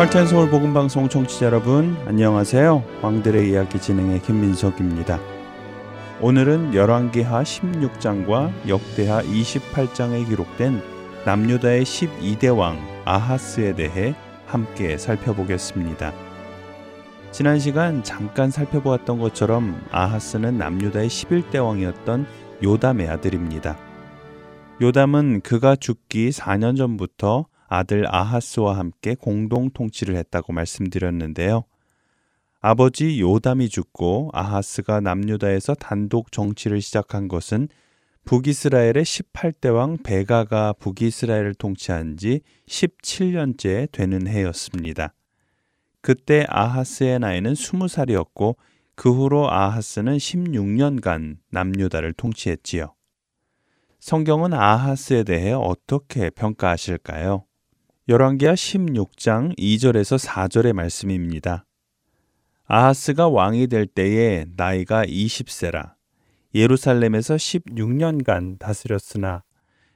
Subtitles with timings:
[0.00, 2.82] 할텐 서울 복음 방송 청취자 여러분 안녕하세요.
[3.02, 5.20] 왕들의 이야기 진행의 김민석입니다.
[6.22, 10.80] 오늘은 열왕기하 16장과 역대하 28장에 기록된
[11.26, 14.14] 남유다의 12대 왕 아하스에 대해
[14.46, 16.14] 함께 살펴보겠습니다.
[17.30, 22.26] 지난 시간 잠깐 살펴보았던 것처럼 아하스는 남유다의 11대 왕이었던
[22.62, 23.76] 요담의 아들입니다.
[24.80, 31.62] 요담은 그가 죽기 4년 전부터 아들 아하스와 함께 공동 통치를 했다고 말씀드렸는데요.
[32.60, 37.68] 아버지 요담이 죽고 아하스가 남유다에서 단독 정치를 시작한 것은
[38.24, 45.14] 북이스라엘의 18대 왕 베가가 북이스라엘을 통치한 지 17년째 되는 해였습니다.
[46.02, 48.56] 그때 아하스의 나이는 20살이었고
[48.96, 52.94] 그 후로 아하스는 16년간 남유다를 통치했지요.
[54.00, 57.44] 성경은 아하스에 대해 어떻게 평가하실까요?
[58.10, 61.64] 열왕기하 16장 2절에서 4절의 말씀입니다.
[62.66, 65.92] 아하스가 왕이 될 때에 나이가 20세라
[66.52, 69.44] 예루살렘에서 16년간 다스렸으나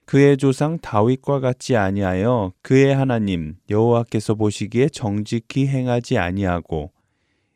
[0.05, 6.93] 그의 조상 다윗과 같지 아니하여 그의 하나님 여호와께서 보시기에 정직히 행하지 아니하고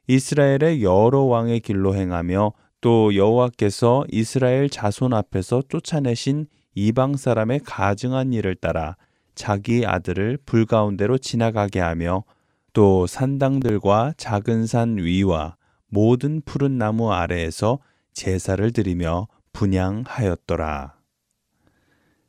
[0.08, 8.56] 이스라엘의 여러 왕의 길로 행하며 또 여호와께서 이스라엘 자손 앞에서 쫓아내신 이방 사람의 가증한 일을
[8.56, 8.96] 따라
[9.38, 12.24] 자기 아들을 불 가운데로 지나가게 하며
[12.72, 15.56] 또 산당들과 작은 산 위와
[15.86, 17.78] 모든 푸른 나무 아래에서
[18.12, 20.98] 제사를 드리며 분양하였더라.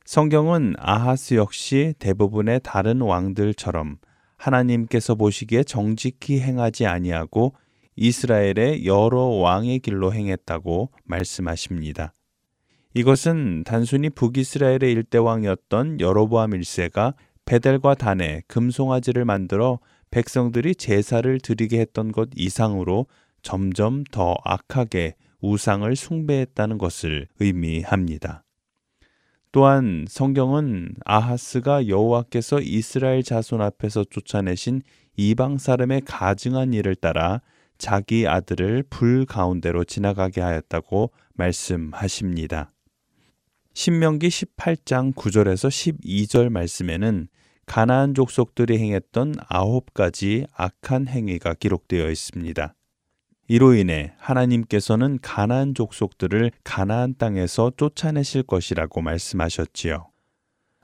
[0.05, 3.97] 성경은 아하스 역시 대부분의 다른 왕들처럼
[4.37, 7.55] 하나님께서 보시기에 정직히 행하지 아니하고
[7.95, 12.13] 이스라엘의 여러 왕의 길로 행했다고 말씀하십니다.
[12.95, 17.13] 이것은 단순히 북이스라엘의 일대왕이었던 여로보암 1세가
[17.45, 19.79] 베델과 단에 금송아지를 만들어
[20.11, 23.05] 백성들이 제사를 드리게 했던 것 이상으로
[23.43, 28.43] 점점 더 악하게 우상을 숭배했다는 것을 의미합니다.
[29.51, 34.81] 또한 성경은 아하스가 여호와께서 이스라엘 자손 앞에서 쫓아내신
[35.15, 37.41] 이방 사람의 가증한 일을 따라
[37.77, 42.71] 자기 아들을 불 가운데로 지나가게 하였다고 말씀하십니다.
[43.79, 47.29] 신명기 18장 9절에서 12절 말씀에는
[47.65, 52.75] 가나안 족속들이 행했던 아홉 가지 악한 행위가 기록되어 있습니다.
[53.47, 60.09] 이로 인해 하나님께서는 가나안 족속들을 가나안 땅에서 쫓아내실 것이라고 말씀하셨지요.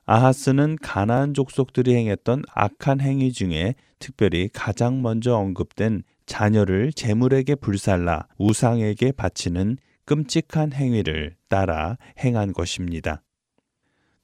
[0.06, 9.12] 아하스는 가나안 족속들이 행했던 악한 행위 중에 특별히 가장 먼저 언급된 자녀를 재물에게 불살라 우상에게
[9.12, 13.22] 바치는 끔찍한 행위를 따라 행한 것입니다.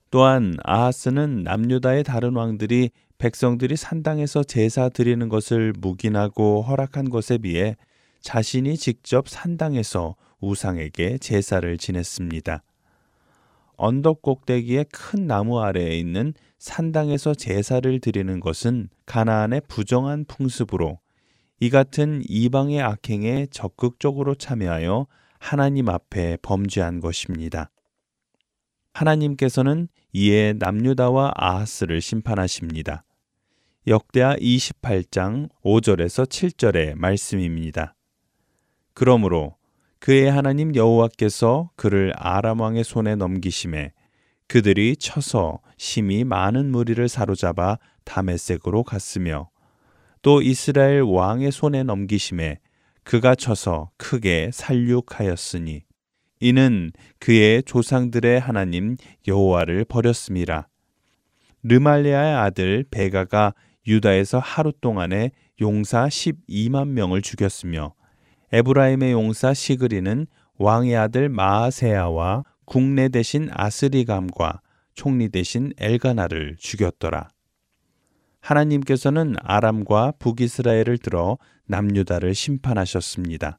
[0.09, 7.78] 또한 아하스는 남유다의 다른 왕들이 백성들이 산당에서 제사 드리는 것을 묵인하고 허락한 것에 비해
[8.19, 12.63] 자신이 직접 산당에서 우상에게 제사를 지냈습니다.
[13.78, 21.00] 언덕 꼭대기의 큰 나무 아래에 있는 산당에서 제사를 드리는 것은 가나안의 부정한 풍습으로
[21.59, 25.08] 이 같은 이방의 악행에 적극적으로 참여하여
[25.41, 27.72] 하나님 앞에 범죄한 것입니다.
[28.94, 33.03] 하나님께서는 이에 남유다와 아하스를 심판하십니다.
[33.88, 37.96] 역대하 28장 5절에서 7절의 말씀입니다.
[38.94, 39.56] 그러므로
[39.98, 43.94] 그의 하나님 여호와께서 그를 아람 왕의 손에 넘기심에
[44.48, 49.50] 그들이 쳐서 심히 많은 무리를 사로잡아 다메섹으로 갔으며
[50.21, 52.60] 또 이스라엘 왕의 손에 넘기심에
[53.12, 55.81] 그가 쳐서 크게 살육하였으니
[56.40, 58.96] 이는 그의 조상들의 하나님
[59.28, 60.66] 여호와를 버렸음이라.
[61.63, 63.54] 르말리아의 아들 베가가
[63.86, 67.96] 유다에서 하루 동안에 용사 12만 명을 죽였으며
[68.54, 70.25] 에브라임의 용사 시그리는
[70.58, 74.62] 왕의 아들 마아세아와 국내 대신 아스리감과
[74.94, 77.28] 총리 대신 엘가나를 죽였더라.
[78.40, 81.38] 하나님께서는 아람과 북이스라엘을 들어
[81.71, 83.57] 남유다를 심판하셨습니다.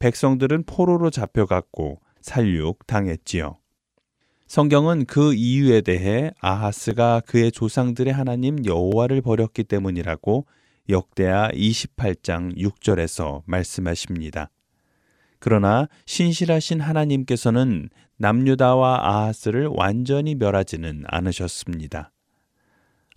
[0.00, 3.58] 백성들은 포로로 잡혀갔고 살육 당했지요.
[4.46, 10.46] 성경은 그 이유에 대해 아하스가 그의 조상들의 하나님 여호와를 버렸기 때문이라고
[10.88, 14.50] 역대하 28장 6절에서 말씀하십니다.
[15.38, 22.12] 그러나 신실하신 하나님께서는 남유다와 아하스를 완전히 멸하지는 않으셨습니다.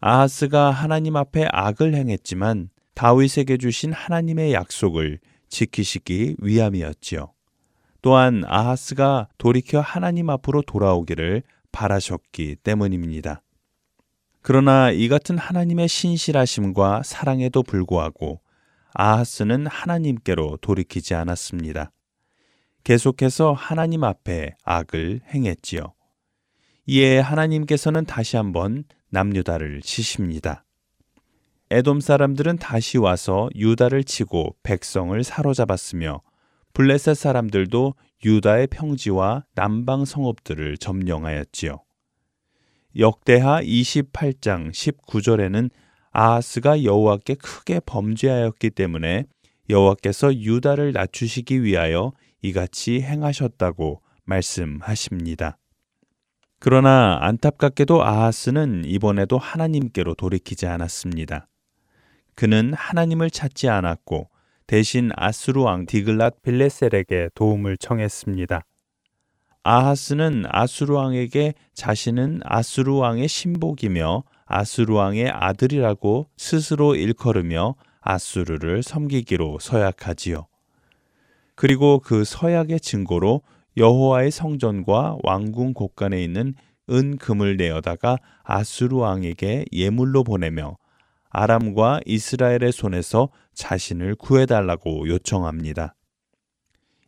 [0.01, 5.19] 아하스가 하나님 앞에 악을 행했지만 다윗에게 주신 하나님의 약속을
[5.49, 7.31] 지키시기 위함이었지요.
[8.01, 13.41] 또한 아하스가 돌이켜 하나님 앞으로 돌아오기를 바라셨기 때문입니다.
[14.41, 18.41] 그러나 이 같은 하나님의 신실하심과 사랑에도 불구하고
[18.93, 21.91] 아하스는 하나님께로 돌이키지 않았습니다.
[22.83, 25.93] 계속해서 하나님 앞에 악을 행했지요.
[26.85, 30.65] 이에 하나님께서는 다시 한번 남유다를 치십니다.
[31.73, 36.21] 에돔 사람들은 다시 와서 유다를 치고 백성을 사로잡았으며
[36.73, 41.79] 블레셋 사람들도 유다의 평지와 남방 성읍들을 점령하였지요.
[42.99, 45.71] 역대하 28장 19절에는
[46.11, 49.25] 아하스가 여호와께 크게 범죄하였기 때문에
[49.67, 52.11] 여호와께서 유다를 낮추시기 위하여
[52.43, 55.57] 이같이 행하셨다고 말씀하십니다.
[56.59, 61.47] 그러나 안타깝게도 아하스는 이번에도 하나님께로 돌이키지 않았습니다.
[62.35, 64.29] 그는 하나님을 찾지 않았고
[64.67, 68.63] 대신 아수르 왕 디글랏 빌레셀에게 도움을 청했습니다.
[69.63, 80.47] 아하스는 아수르 왕에게 자신은 아수르 왕의 신복이며 아수르 왕의 아들이라고 스스로 일컬으며 아수르를 섬기기로 서약하지요.
[81.55, 83.41] 그리고 그 서약의 증거로
[83.77, 86.55] 여호와의 성전과 왕궁 곳간에 있는
[86.89, 90.75] 은 금을 내어다가 아수르 왕에게 예물로 보내며
[91.33, 95.95] 아람과 이스라엘의 손에서 자신을 구해달라고 요청합니다.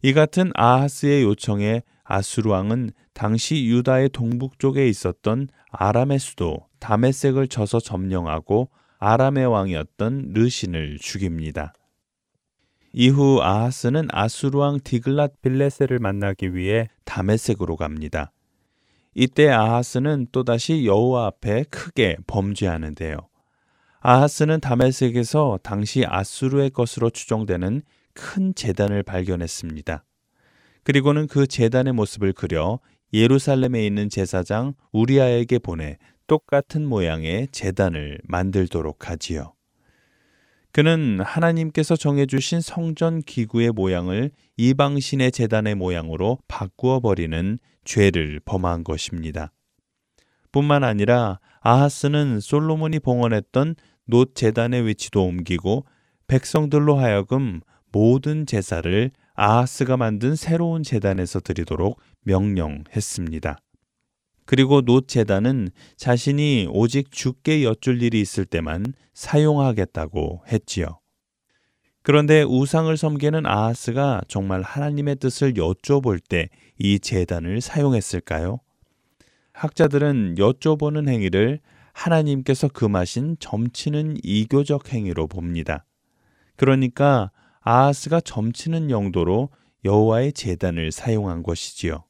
[0.02, 8.70] 이 같은 아하스의 요청에 아수르 왕은 당시 유다의 동북쪽에 있었던 아람의 수도 다메섹을 쳐서 점령하고
[8.98, 11.74] 아람의 왕이었던 르신을 죽입니다.
[12.94, 18.32] 이후 아하스는 아수르 왕 디글랏 빌레세를 만나기 위해 다메섹으로 갑니다.
[19.14, 23.18] 이때 아하스는 또다시 여호와 앞에 크게 범죄하는데요.
[24.08, 27.82] 아하스는 다메섹에서 당시 아수르의 것으로 추정되는
[28.14, 30.06] 큰 재단을 발견했습니다.
[30.84, 32.80] 그리고는 그 재단의 모습을 그려
[33.14, 35.98] 예루살렘에 있는 제사장 우리아에게 보내
[36.28, 39.56] 똑같은 모양의 재단을 만들도록 하지요.
[40.72, 49.52] 그는 하나님께서 정해주신 성전 기구의 모양을 이방신의 재단의 모양으로 바꾸어 버리는 죄를 범한 것입니다.
[50.52, 53.76] 뿐만 아니라 아하스는 솔로몬이 봉헌했던
[54.08, 55.86] 놋 재단의 위치도 옮기고
[56.28, 57.62] 백성들로 하여금
[57.92, 63.58] 모든 제사를 아하스가 만든 새로운 재단에서 드리도록 명령했습니다.
[64.46, 71.00] 그리고 놋 재단은 자신이 오직 죽게 여쭐 일이 있을 때만 사용하겠다고 했지요.
[72.04, 78.60] 그런데 우상을 섬기는 아하스가 정말 하나님의 뜻을 여쭤볼 때 이 재단을 사용했을까요?
[79.54, 81.60] 학자들은 여쭤보는 행위를
[81.96, 85.86] 하나님께서 금하신 점치는 이교적 행위로 봅니다.
[86.58, 87.32] 그러니까
[87.62, 89.50] 아하스가 점치는 용도로
[89.86, 92.04] 여호와의 재단을 사용한 것이지요.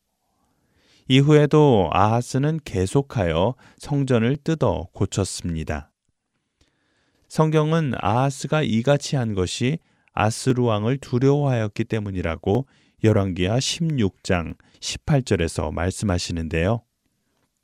[1.08, 5.92] 이후에도 아하스는 계속하여 성전을 뜯어 고쳤습니다.
[7.28, 9.78] 성경은 아하스가 이같이 한 것이
[10.14, 12.66] 아스루 왕을 두려워하였기 때문이라고
[13.04, 16.82] 열왕기하 16장 18절에서 말씀하시는데요.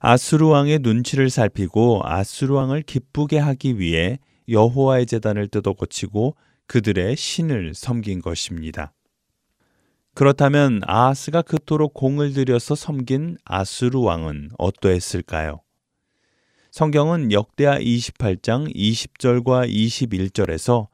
[0.03, 4.17] 아스루 왕의 눈치를 살피고 아스루 왕을 기쁘게 하기 위해
[4.49, 8.93] 여호와의 제단을 뜯어 고치고 그들의 신을 섬긴 것입니다.
[10.15, 15.61] 그렇다면 아하스가 그토록 공을 들여서 섬긴 아수르 왕은 어떠했을까요?
[16.71, 20.87] 성경은 역대하 28장 20절과 21절에서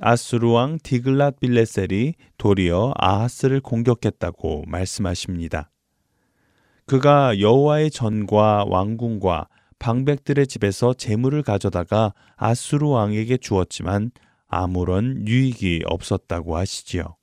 [0.00, 5.70] 아수르 왕 디글랏 빌레셀이 도리어 아하스를 공격했다고 말씀하십니다.
[6.86, 9.48] 그가 여호와의 전과 왕궁과
[9.78, 14.10] 방백들의 집에서 재물을 가져다가 아수르 왕에게 주었지만
[14.46, 17.16] 아무런 유익이 없었다고 하시지요.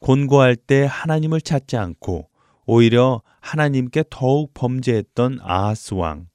[0.00, 2.28] 곤고할 때 하나님을 찾지 않고
[2.66, 6.26] 오히려 하나님께 더욱 범죄했던 아하스 왕.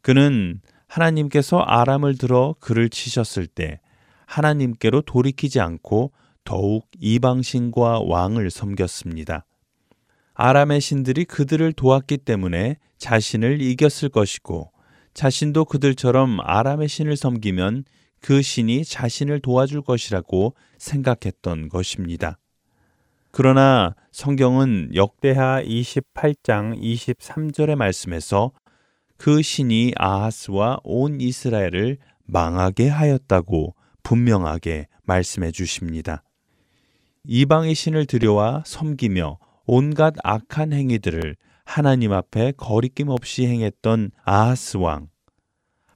[0.00, 3.80] 그는 하나님께서 아람을 들어 그를 치셨을 때
[4.26, 6.12] 하나님께로 돌이키지 않고
[6.44, 9.44] 더욱 이방신과 왕을 섬겼습니다.
[10.34, 14.70] 아람의 신들이 그들을 도왔기 때문에 자신을 이겼을 것이고
[15.14, 17.84] 자신도 그들처럼 아람의 신을 섬기면
[18.20, 22.38] 그 신이 자신을 도와줄 것이라고 생각했던 것입니다.
[23.30, 28.52] 그러나 성경은 역대하 28장 23절의 말씀에서
[29.16, 36.22] 그 신이 아하스와 온 이스라엘을 망하게 하였다고 분명하게 말씀해 주십니다.
[37.24, 45.08] 이방의 신을 들여와 섬기며 온갖 악한 행위들을 하나님 앞에 거리낌 없이 행했던 아하스 왕.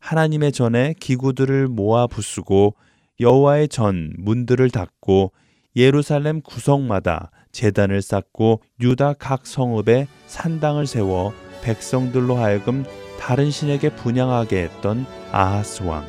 [0.00, 2.76] 하나님의 전에 기구들을 모아 부수고
[3.20, 5.32] 여호와의 전 문들을 닫고
[5.76, 12.84] 예루살렘 구석마다 재단을 쌓고 유다 각 성읍에 산당을 세워 백성들로 하여금
[13.20, 16.06] 다른 신에게 분양하게 했던 아하스 왕.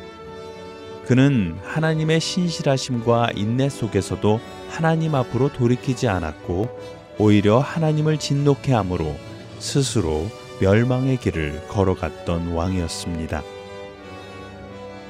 [1.04, 9.14] 그는 하나님의 신실하심과 인내 속에서도 하나님 앞으로 돌이키지 않았고 오히려 하나님을 진노케 함으로
[9.58, 10.26] 스스로
[10.62, 13.42] 멸망의 길을 걸어갔던 왕이었습니다.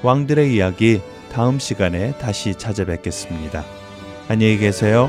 [0.02, 1.00] 왕들의 이야기
[1.32, 3.64] 다음 시간에 다시 찾아뵙겠습니다.
[4.26, 5.08] 안녕히 계세요.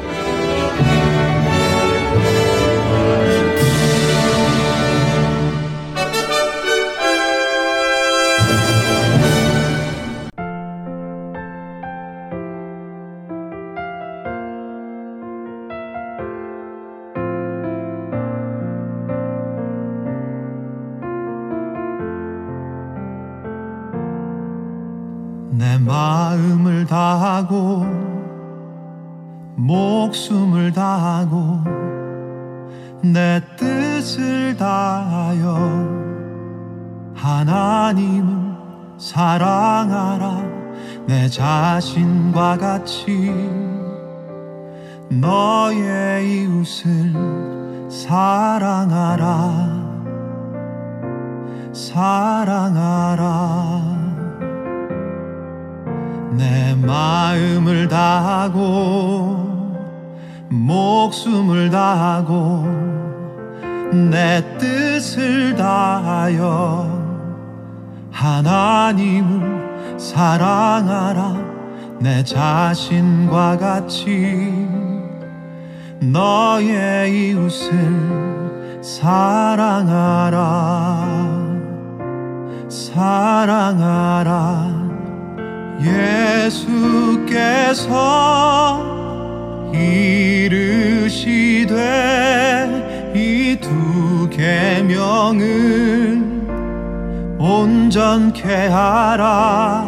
[97.42, 99.84] 온전케 하라.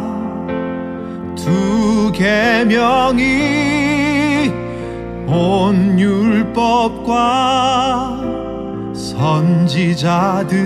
[1.35, 3.21] 두 계명이
[5.27, 7.13] 온 율법과
[8.95, 10.63] 선지자들의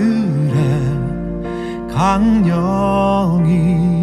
[1.94, 3.97] 강령이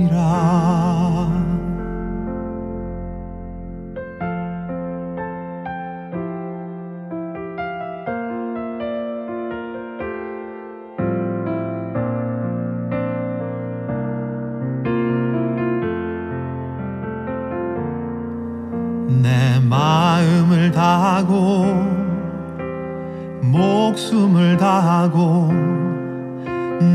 [23.96, 25.54] 목숨을 다하고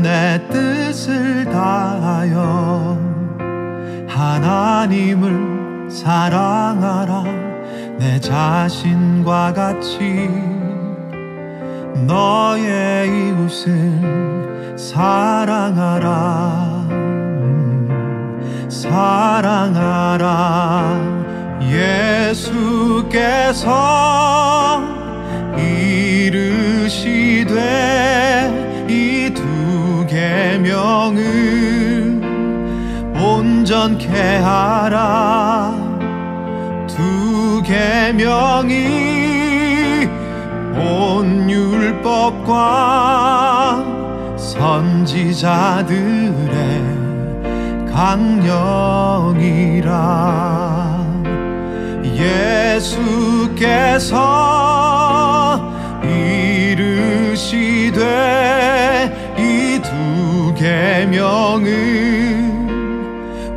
[0.03, 2.95] 내 뜻을 다하여
[4.07, 7.23] 하나님을 사랑하라.
[7.97, 10.29] 내 자신과 같이
[12.05, 16.11] 너의 이웃을 사랑하라.
[16.91, 20.21] 음, 사랑하라.
[22.31, 23.71] 예수께서
[25.57, 28.49] 이르 시되
[28.89, 31.21] 이 두 계명을
[33.15, 35.73] 온전케 하라.
[36.87, 38.75] 두 계명이
[40.75, 42.55] 온 율법과
[44.37, 45.91] 선지자들의
[47.93, 48.41] 강령이라.
[53.23, 54.17] 예수께서
[57.41, 61.71] 이르시되 이 두 계명을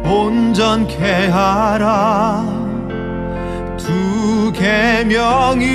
[0.05, 2.45] 온전케 하라.
[3.77, 5.67] 두 계명이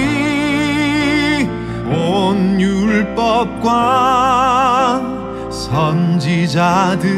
[1.92, 3.70] 온 율법과
[5.52, 7.10] 선지자들의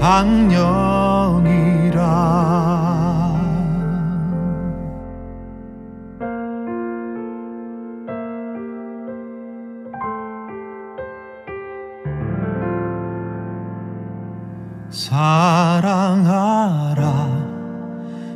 [0.00, 1.42] 강령이라
[15.02, 17.00] 사랑하라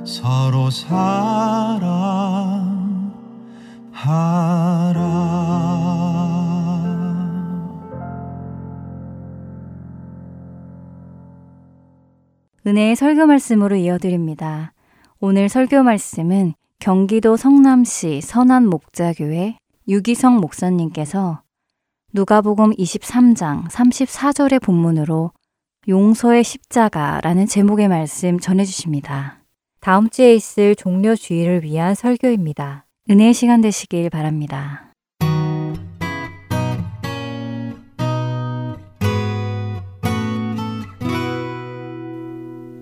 [0.05, 1.87] 서로 사랑
[12.67, 14.73] 은혜의 설교 말씀으로 이어드립니다.
[15.21, 19.57] 오늘 설교 말씀은 경기도 성남시 선안 목자교회
[19.87, 21.43] 유기성 목사님께서
[22.13, 25.31] 누가복음 23장 34절의 본문으로
[25.89, 29.39] 용서의 십자가라는 제목의 말씀 전해 주십니다.
[29.79, 32.87] 다음 주에 있을 종료 주의를 위한 설교입니다.
[33.09, 34.93] 은혜의 시간 되시길 바랍니다.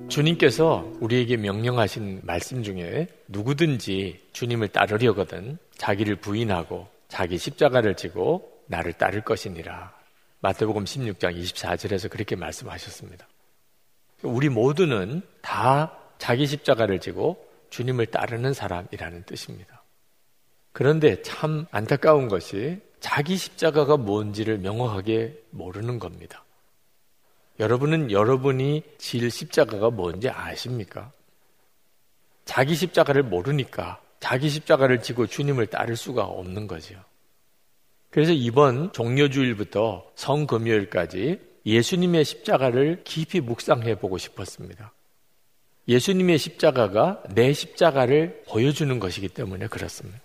[0.09, 9.21] 주님께서 우리에게 명령하신 말씀 중에 누구든지 주님을 따르려거든 자기를 부인하고 자기 십자가를 지고 나를 따를
[9.21, 10.04] 것이니라.
[10.45, 13.27] 마태복음 16장 24절에서 그렇게 말씀하셨습니다.
[14.25, 19.83] 우리 모두는 다 자기 십자가를 지고 주님을 따르는 사람이라는 뜻입니다.
[20.73, 26.45] 그런데 참 안타까운 것이 자기 십자가가 뭔지를 명확하게 모르는 겁니다.
[27.59, 31.11] 여러분은 여러분이 질 십자가가 뭔지 아십니까?
[32.45, 37.03] 자기 십자가를 모르니까 자기 십자가를 지고 주님을 따를 수가 없는 거죠.
[38.15, 44.93] 그래서 이번 종료주일부터 성금요일까지 예수님의 십자가를 깊이 묵상해 보고 싶었습니다.
[45.89, 50.21] 예수님의 십자가가 내 십자가를 보여주는 것이기 때문에 그렇습니다.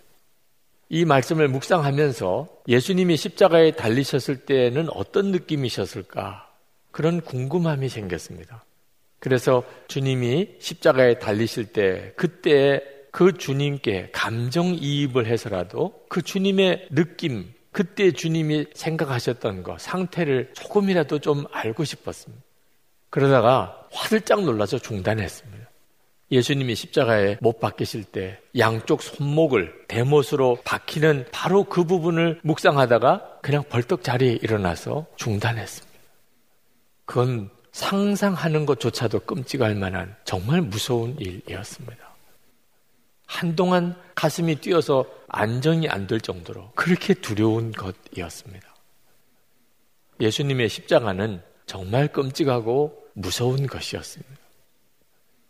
[0.88, 6.48] 이 말씀을 묵상하면서 예수님이 십자가에 달리셨을 때는 어떤 느낌이셨을까?
[6.92, 8.64] 그런 궁금함이 생겼습니다.
[9.18, 18.66] 그래서 주님이 십자가에 달리실 때 그때 그 주님께 감정이입을 해서라도 그 주님의 느낌, 그때 주님이
[18.74, 22.42] 생각하셨던 것, 상태를 조금이라도 좀 알고 싶었습니다.
[23.10, 25.70] 그러다가 화들짝 놀라서 중단했습니다.
[26.32, 34.04] 예수님이 십자가에 못 박히실 때 양쪽 손목을 대못으로 박히는 바로 그 부분을 묵상하다가 그냥 벌떡
[34.04, 35.98] 자리에 일어나서 중단했습니다.
[37.04, 42.09] 그건 상상하는 것조차도 끔찍할 만한 정말 무서운 일이었습니다.
[43.30, 48.74] 한동안 가슴이 뛰어서 안정이 안 될 정도로 그렇게 두려운 것이었습니다.
[50.20, 54.34] 예수님의 십자가는 정말 끔찍하고 무서운 것이었습니다.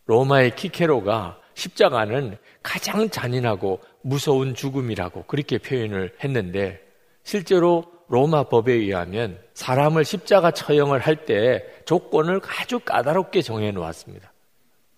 [0.05, 6.81] 로마의 키케로가 십자가는 가장 잔인하고 무서운 죽음이라고 그렇게 표현을 했는데
[7.25, 14.31] 실제로 로마 법에 의하면 사람을 십자가 처형을 할 때 조건을 아주 까다롭게 정해 놓았습니다.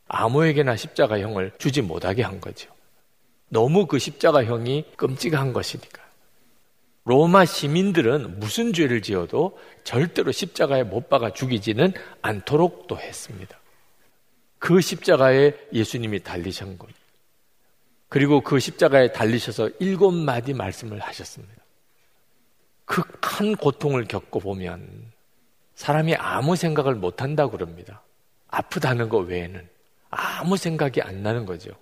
[0.08, 2.71] 아무에게나 십자가형을 주지 못하게 한 거죠.
[3.52, 6.02] 너무 그 십자가형이 끔찍한 것이니까.
[7.04, 13.58] 로마 시민들은 무슨 죄를 지어도 절대로 십자가에 못 박아 죽이지는 않도록 또 했습니다.
[14.58, 16.88] 그 십자가에 예수님이 달리신 것.
[18.08, 21.62] 그리고 그 십자가에 달리셔서 일곱 마디 말씀을 하셨습니다.
[22.86, 25.12] 극한 고통을 겪어보면
[25.74, 28.02] 사람이 아무 생각을 못한다 고 그럽니다.
[28.48, 29.68] 아프다는 것 외에는
[30.08, 31.72] 아무 생각이 안 나는 거죠.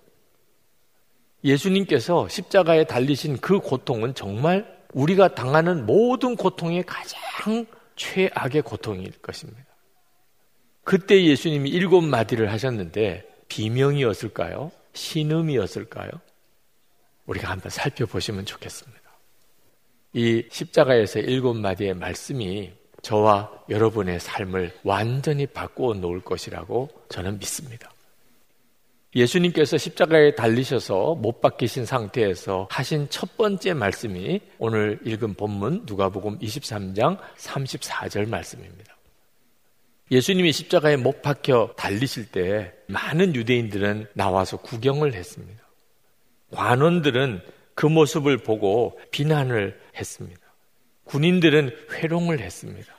[1.43, 9.65] 예수님께서 십자가에 달리신 그 고통은 정말 우리가 당하는 모든 고통의 가장 최악의 고통일 것입니다.
[10.83, 14.71] 그때 예수님이 일곱 마디를 하셨는데 비명이었을까요?
[14.93, 16.09] 신음이었을까요?
[17.25, 19.01] 우리가 한번 살펴보시면 좋겠습니다.
[20.13, 27.91] 이 십자가에서 일곱 마디의 말씀이 저와 여러분의 삶을 완전히 바꾸어 놓을 것이라고 저는 믿습니다.
[29.15, 37.17] 예수님께서 십자가에 달리셔서 못 박히신 상태에서 하신 첫 번째 말씀이 오늘 읽은 본문 누가복음 23장
[37.37, 38.95] 34절 말씀입니다.
[40.11, 45.61] 예수님이 십자가에 못 박혀 달리실 때 많은 유대인들은 나와서 구경을 했습니다.
[46.51, 47.41] 관원들은
[47.75, 50.41] 그 모습을 보고 비난을 했습니다.
[51.05, 52.93] 군인들은 회롱을 했습니다.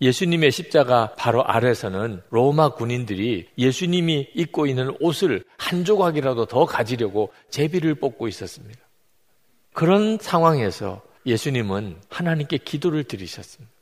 [0.00, 7.94] 예수님의 십자가 바로 아래서는 로마 군인들이 예수님이 입고 있는 옷을 한 조각이라도 더 가지려고 제비를
[7.94, 8.80] 뽑고 있었습니다.
[9.72, 13.72] 그런 상황에서 예수님은 하나님께 기도를 드리셨습니다.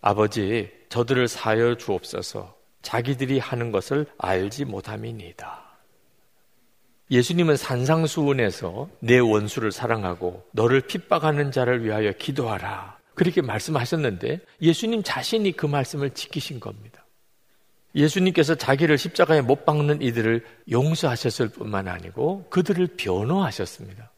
[0.00, 5.70] 아버지, 저들을 사여 주옵소서 자기들이 하는 것을 알지 못함이니이다.
[7.10, 12.99] 예수님은 산상수훈에서 내 원수를 사랑하고 너를 핍박하는 자를 위하여 기도하라.
[13.20, 17.04] 그렇게 말씀하셨는데 예수님 자신이 그 말씀을 지키신 겁니다.
[17.94, 24.10] 예수님께서 자기를 십자가에 못 박는 이들을 용서하셨을 뿐만 아니고 그들을 변호하셨습니다.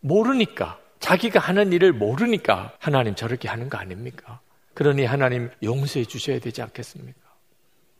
[0.00, 4.40] 모르니까, 자기가 하는 일을 모르니까 하나님 저렇게 하는 거 아닙니까?
[4.74, 7.20] 그러니 하나님 용서해 주셔야 되지 않겠습니까?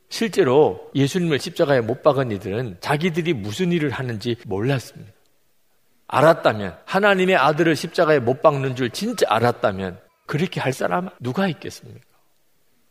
[0.09, 5.13] 실제로 예수님을 십자가에 못 박은 이들은 자기들이 무슨 일을 하는지 몰랐습니다.
[6.07, 12.05] 알았다면, 하나님의 아들을 십자가에 못 박는 줄 진짜 알았다면, 그렇게 할 사람 누가 있겠습니까?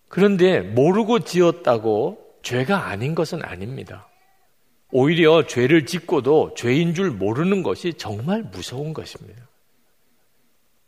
[0.09, 4.11] 그런데 모르고 지었다고 죄가 아닌 것은 아닙니다.
[4.92, 9.48] 오히려 죄를 짓고도 죄인 줄 모르는 것이 정말 무서운 것입니다.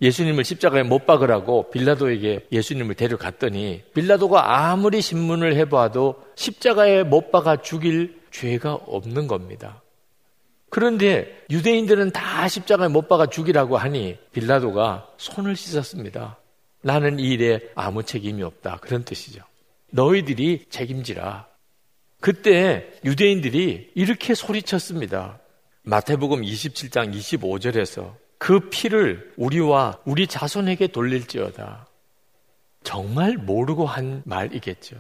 [0.03, 8.21] 예수님을 십자가에 못 박으라고 빌라도에게 예수님을 데려갔더니 빌라도가 아무리 신문을 해봐도 십자가에 못 박아 죽일
[8.31, 9.81] 죄가 없는 겁니다.
[10.69, 16.42] 그런데 유대인들은 다 십자가에 못 박아 죽이라고 하니 빌라도가 손을 씻었습니다.
[16.83, 18.79] 나는 이 일에 아무 책임이 없다.
[18.81, 19.43] 그런 뜻이죠.
[19.91, 21.47] 너희들이 책임지라.
[22.21, 25.41] 그때 유대인들이 이렇게 소리쳤습니다.
[25.83, 31.87] 마태복음 27장 25절에서 그 피를 우리와 우리 자손에게 돌릴지어다.
[32.85, 34.97] 정말 모르고 한 말이겠죠.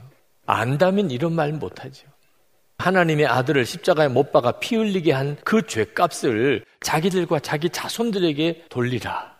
[0.46, 2.06] 안다면 이런 말 못하죠.
[2.78, 9.36] 하나님의 아들을 십자가에 못 박아 피 흘리게 한 그 죄값을 자기들과 자기 자손들에게 돌리라.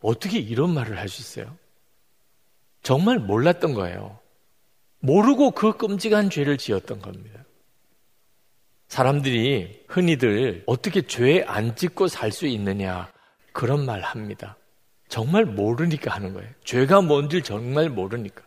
[0.00, 1.56] 어떻게 이런 말을 할 수 있어요?
[2.82, 4.18] 정말 몰랐던 거예요.
[5.00, 7.44] 모르고 그 끔찍한 죄를 지었던 겁니다.
[8.88, 13.10] 사람들이 흔히들 어떻게 죄 안 짓고 살 수 있느냐
[13.52, 14.56] 그런 말 합니다.
[15.08, 16.48] 정말 모르니까 하는 거예요.
[16.64, 18.42] 죄가 뭔지 정말 모르니까.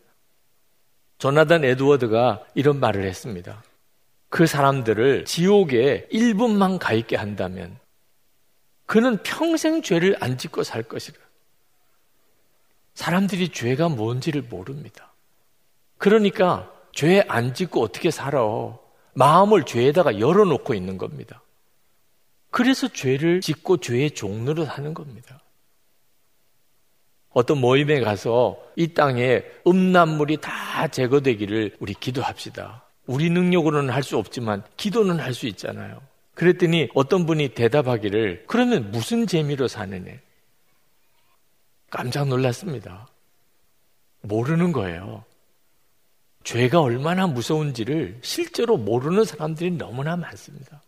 [1.18, 3.64] 조나단 에드워드가 이런 말을 했습니다.
[4.30, 7.78] 그 사람들을 지옥에 1분만 가 있게 한다면
[8.86, 11.18] 그는 평생 죄를 안 짓고 살 것이라.
[12.96, 15.14] 사람들이 죄가 뭔지를 모릅니다.
[15.98, 18.78] 그러니까 죄 안 짓고 어떻게 살아?
[19.14, 21.42] 마음을 죄에다가 열어놓고 있는 겁니다.
[22.52, 25.42] 그래서 죄를 짓고 죄의 종로를 하는 겁니다.
[27.30, 32.84] 어떤 모임에 가서 이 땅에 음란물이 다 제거되기를 우리 기도합시다.
[33.08, 36.00] 우리 능력으로는 할 수 없지만 기도는 할 수 있잖아요.
[36.36, 40.14] 그랬더니 어떤 분이 대답하기를 그러면 무슨 재미로 사느냐?
[41.94, 43.08] 깜짝 놀랐습니다.
[44.22, 45.24] 모르는 거예요.
[46.44, 50.82] 죄가 얼마나 무서운지를 실제로 모르는 사람들이 너무나 많습니다.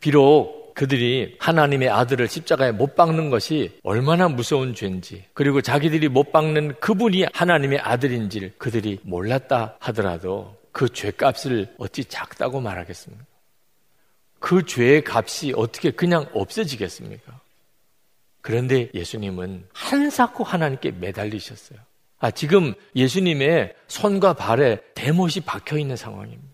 [0.00, 6.76] 비록 그들이 하나님의 아들을 십자가에 못 박는 것이 얼마나 무서운 죄인지, 그리고 자기들이 못 박는
[6.80, 13.24] 그분이 하나님의 아들인지를 그들이 몰랐다 하더라도 그 죄값을 어찌 작다고 말하겠습니까?
[14.38, 17.40] 그 죄의 값이 어떻게 그냥 없어지겠습니까?
[18.48, 21.78] 그런데 예수님은 한사코 하나님께 매달리셨어요.
[22.18, 26.48] 아, 지금 예수님의 손과 발에 대못이 박혀 있는 상황입니다.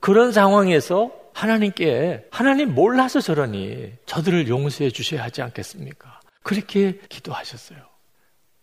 [0.00, 6.18] 그런 상황에서 하나님께 하나님 몰라서 저러니 저들을 용서해 주셔야 하지 않겠습니까?
[6.42, 7.78] 그렇게 기도하셨어요.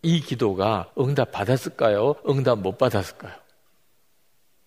[0.01, 2.15] 이 기도가 응답 받았을까요?
[2.27, 3.33] 응답 못 받았을까요?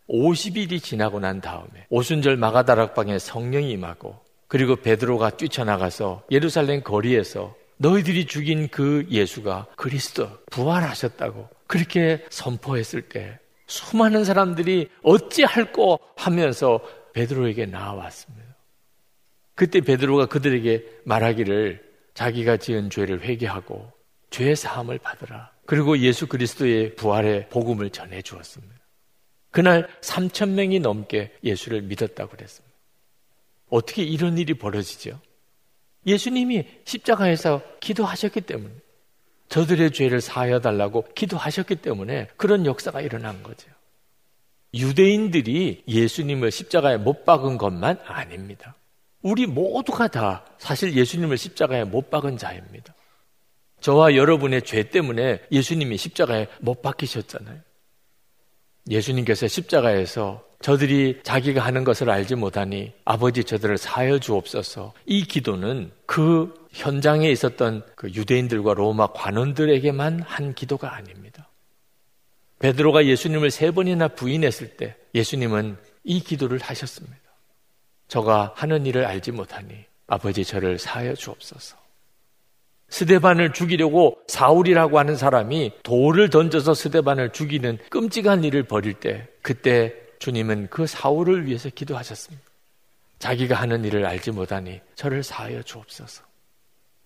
[0.08, 4.18] 50일이 지나고 난 다음에 오순절 마가다락방에 성령이 임하고
[4.48, 14.24] 그리고 베드로가 뛰쳐나가서 예루살렘 거리에서 너희들이 죽인 그 예수가 그리스도 부활하셨다고 그렇게 선포했을 때 수많은
[14.24, 16.80] 사람들이 어찌할꼬 하면서
[17.12, 18.56] 베드로에게 나와왔습니다.
[19.54, 23.92] 그때 베드로가 그들에게 말하기를 자기가 지은 죄를 회개하고
[24.30, 25.52] 죄 사함을 받으라.
[25.66, 28.74] 그리고 예수 그리스도의 부활의 복음을 전해 주었습니다.
[29.50, 32.74] 그날 3천 명이 넘게 예수를 믿었다고 그랬습니다.
[33.68, 35.20] 어떻게 이런 일이 벌어지죠?
[36.06, 38.74] 예수님이 십자가에서 기도하셨기 때문에
[39.48, 43.68] 저들의 죄를 사하여 달라고 기도하셨기 때문에 그런 역사가 일어난 거죠.
[44.74, 48.74] 유대인들이 예수님을 십자가에 못 박은 것만 아닙니다.
[49.22, 52.94] 우리 모두가 다 사실 예수님을 십자가에 못 박은 자입니다.
[53.80, 57.60] 저와 여러분의 죄 때문에 예수님이 십자가에 못 박히셨잖아요.
[58.88, 64.94] 예수님께서 십자가에서 저들이 자기가 하는 것을 알지 못하니 아버지 저들을 사여 주옵소서.
[65.04, 71.50] 이 기도는 그 현장에 있었던 그 유대인들과 로마 관원들에게만 한 기도가 아닙니다.
[72.60, 77.18] 베드로가 예수님을 세 번이나 부인했을 때 예수님은 이 기도를 하셨습니다.
[78.08, 81.83] 저가 하는 일을 알지 못하니 아버지 저를 사여 주옵소서.
[82.94, 90.68] 스데반을 죽이려고 사울이라고 하는 사람이 돌을 던져서 스데반을 죽이는 끔찍한 일을 벌일 때 그때 주님은
[90.70, 92.44] 그 사울을 위해서 기도하셨습니다.
[93.18, 96.22] 자기가 하는 일을 알지 못하니 저희를 사하여 주옵소서.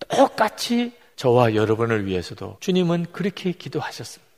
[0.09, 4.29] 똑같이 저와 여러분을 위해서도 주님은 그렇게 기도하셨습니다.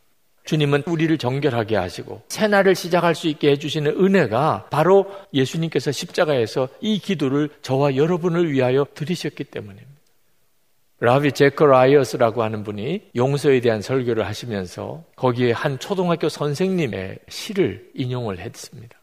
[0.46, 7.50] 주님은 우리를 정결하게 하시고 새날을 시작할 수 있게 해주시는 은혜가 바로 예수님께서 십자가에서 이 기도를
[7.62, 9.91] 저와 여러분을 위하여 드리셨기 때문입니다.
[11.04, 19.00] 라비 재커라이어스라고 하는 분이 용서에 대한 설교를 하시면서 거기에 한 초등학교 선생님의 시를 인용을 했습니다.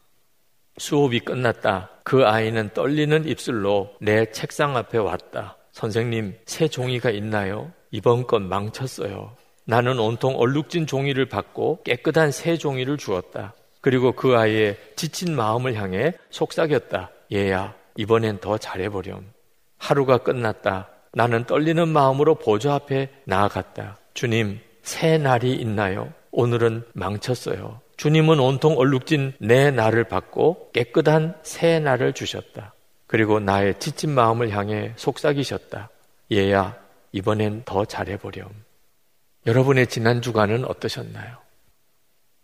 [0.76, 1.90] 수업이 끝났다.
[2.04, 5.56] 그 아이는 떨리는 입술로 내 책상 앞에 왔다.
[5.72, 7.72] 선생님, 새 종이가 있나요?
[7.90, 9.34] 이번 건 망쳤어요.
[9.64, 13.54] 나는 온통 얼룩진 종이를 받고 깨끗한 새 종이를 주었다.
[13.80, 17.10] 그리고 그 아이의 지친 마음을 향해 속삭였다.
[17.32, 19.32] 얘야, 이번엔 더 잘해보렴.
[19.78, 20.90] 하루가 끝났다.
[21.12, 23.98] 나는 떨리는 마음으로 보조 앞에 나아갔다.
[24.14, 26.12] 주님, 새 날이 있나요?
[26.30, 27.80] 오늘은 망쳤어요.
[27.96, 32.74] 주님은 온통 얼룩진 내 날을 받고 깨끗한 새 날을 주셨다.
[33.06, 35.90] 그리고 나의 지친 마음을 향해 속삭이셨다.
[36.32, 36.76] 얘야,
[37.12, 38.48] 이번엔 더 잘해보렴.
[39.46, 41.38] 여러분의 지난 주간은 어떠셨나요?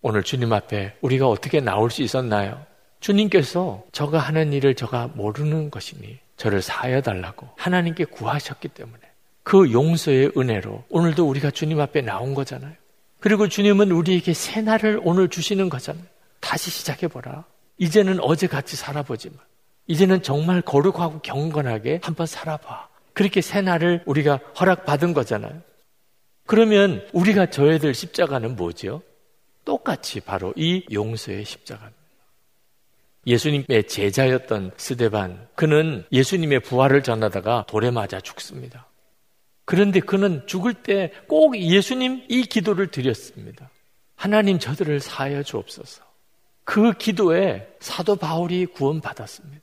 [0.00, 2.64] 오늘 주님 앞에 우리가 어떻게 나올 수 있었나요?
[3.00, 9.00] 주님께서 저가 하는 일을 저가 모르는 것이니 저를 사여 달라고 하나님께 구하셨기 때문에
[9.42, 12.72] 그 용서의 은혜로 오늘도 우리가 주님 앞에 나온 거잖아요.
[13.20, 16.04] 그리고 주님은 우리에게 새 날을 오늘 주시는 거잖아요.
[16.40, 17.44] 다시 시작해보라.
[17.78, 19.38] 이제는 어제 같이 살아보지만,
[19.86, 22.88] 이제는 정말 거룩하고 경건하게 한번 살아봐.
[23.14, 25.62] 그렇게 새 날을 우리가 허락받은 거잖아요.
[26.46, 29.02] 그러면 우리가 져야 될 십자가는 뭐죠?
[29.64, 31.93] 똑같이 바로 이 용서의 십자가입니다.
[33.26, 38.86] 예수님의 제자였던 스데반, 그는 예수님의 부활을 전하다가 돌에 맞아 죽습니다.
[39.64, 43.70] 그런데 그는 죽을 때 꼭 예수님 이 기도를 드렸습니다.
[44.14, 46.02] 하나님 저들을 사하여 주옵소서.
[46.64, 49.62] 그 기도에 사도 바울이 구원받았습니다.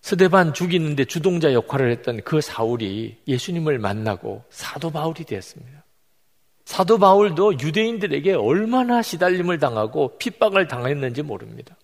[0.00, 5.84] 스데반 죽이는데 주동자 역할을 했던 그 사울이 예수님을 만나고 사도 바울이 되었습니다.
[6.64, 11.76] 사도 바울도 유대인들에게 얼마나 시달림을 당하고 핍박을 당했는지 모릅니다.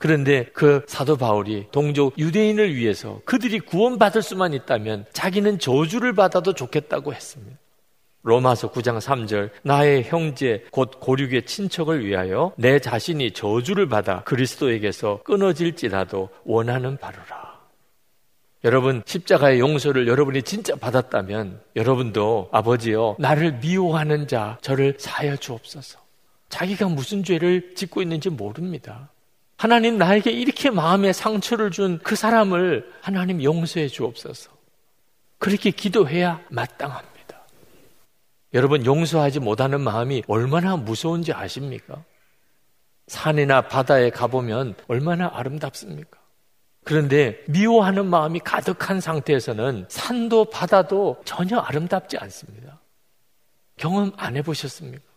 [0.00, 7.12] 그런데 그 사도 바울이 동족 유대인을 위해서 그들이 구원받을 수만 있다면 자기는 저주를 받아도 좋겠다고
[7.12, 7.58] 했습니다.
[8.22, 16.30] 로마서 9장 3절 나의 형제 곧 고륙의 친척을 위하여 내 자신이 저주를 받아 그리스도에게서 끊어질지라도
[16.44, 17.60] 원하는 바로라.
[18.64, 25.98] 여러분 십자가의 용서를 여러분이 진짜 받았다면 여러분도 아버지여 나를 미워하는 자 저를 사여 주옵소서.
[26.48, 29.10] 자기가 무슨 죄를 짓고 있는지 모릅니다.
[29.60, 34.50] 하나님 나에게 이렇게 마음에 상처를 준 그 사람을 하나님 용서해 주옵소서.
[35.38, 37.42] 그렇게 기도해야 마땅합니다.
[38.54, 42.02] 여러분 용서하지 못하는 마음이 얼마나 무서운지 아십니까?
[43.08, 46.18] 산이나 바다에 가보면 얼마나 아름답습니까?
[46.84, 52.80] 그런데 미워하는 마음이 가득한 상태에서는 산도 바다도 전혀 아름답지 않습니다.
[53.76, 55.09] 경험 안 해보셨습니까?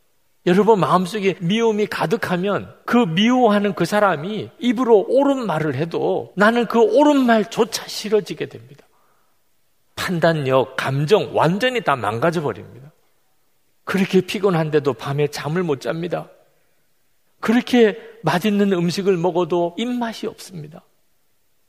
[0.45, 7.25] 여러분 마음속에 미움이 가득하면 그 미워하는 그 사람이 입으로 옳은 말을 해도 나는 그 옳은
[7.25, 8.85] 말조차 싫어지게 됩니다.
[9.95, 12.91] 판단력, 감정 완전히 다 망가져 버립니다.
[13.85, 16.29] 그렇게 피곤한데도 밤에 잠을 못 잡니다.
[17.39, 20.83] 그렇게 맛있는 음식을 먹어도 입맛이 없습니다.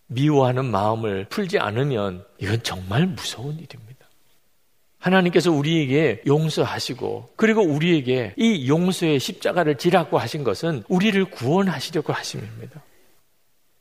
[0.06, 3.93] 미워하는 마음을 풀지 않으면 이건 정말 무서운 일입니다.
[5.04, 12.82] 하나님께서 우리에게 용서하시고 그리고 우리에게 이 용서의 십자가를 지라고 하신 것은 우리를 구원하시려고 하심입니다.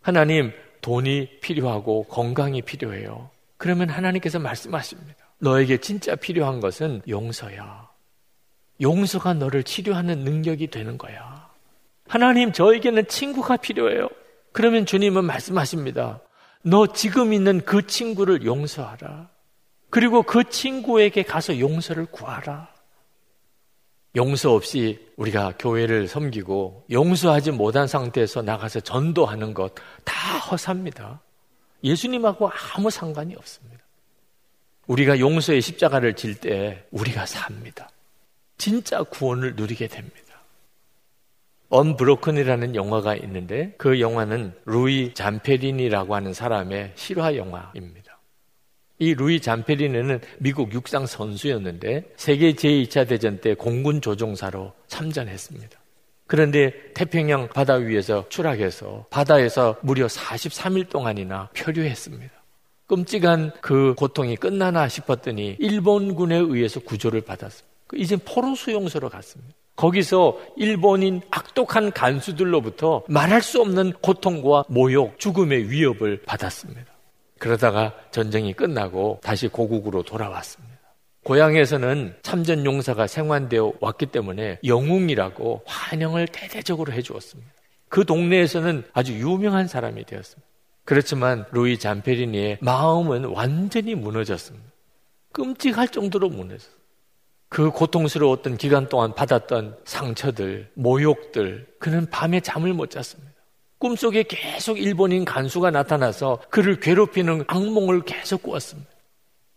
[0.01, 3.29] 하나님 돈이 필요하고 건강이 필요해요.
[3.55, 5.15] 그러면 하나님께서 말씀하십니다.
[5.39, 7.87] 너에게 진짜 필요한 것은 용서야.
[8.81, 11.49] 용서가 너를 치료하는 능력이 되는 거야.
[12.05, 14.09] 하나님 저에게는 친구가 필요해요.
[14.51, 16.19] 그러면 주님은 말씀하십니다.
[16.63, 19.32] 너 지금 있는 그 친구를 용서하라.
[19.93, 22.67] 그리고 그 친구에게 가서 용서를 구하라.
[24.15, 31.21] 용서 없이 우리가 교회를 섬기고 용서하지 못한 상태에서 나가서 전도하는 것 다 허사입니다.
[31.83, 33.83] 예수님하고 아무 상관이 없습니다.
[34.87, 37.87] 우리가 용서의 십자가를 질 때 우리가 삽니다.
[38.57, 40.41] 진짜 구원을 누리게 됩니다.
[41.69, 48.02] 언브로큰이라는 영화가 있는데 그 영화는 루이 잠페린이라고 하는 사람의 실화 영화입니다.
[48.99, 55.79] 이 루이 잠페리네는 미국 육상 선수였는데 세계 제2차 대전 때 공군 조종사로 참전했습니다.
[56.27, 62.31] 그런데 태평양 바다 위에서 추락해서 바다에서 무려 43일 동안이나 표류했습니다.
[62.87, 67.73] 끔찍한 그 고통이 끝나나 싶었더니 일본군에 의해서 구조를 받았습니다.
[67.95, 69.53] 이제 포로 수용소로 갔습니다.
[69.75, 76.92] 거기서 일본인 악독한 간수들로부터 말할 수 없는 고통과 모욕, 죽음의 위협을 받았습니다.
[77.43, 80.79] 그러다가 전쟁이 끝나고 다시 고국으로 돌아왔습니다.
[81.25, 87.51] 고향에서는 참전 용사가 생환되어 왔기 때문에 영웅이라고 환영을 대대적으로 해주었습니다.
[87.89, 90.47] 그 동네에서는 아주 유명한 사람이 되었습니다.
[90.85, 94.65] 그렇지만 루이 잠페리니의 마음은 완전히 무너졌습니다.
[95.33, 96.81] 끔찍할 정도로 무너졌습니다.
[97.49, 103.32] 그 고통스러웠던 기간 동안 받았던 상처들, 모욕들, 그는 밤에 잠을 못 잤습니다.
[103.83, 108.89] 꿈속에 계속 일본인 간수가 나타나서 그를 괴롭히는 악몽을 계속 꾸었습니다.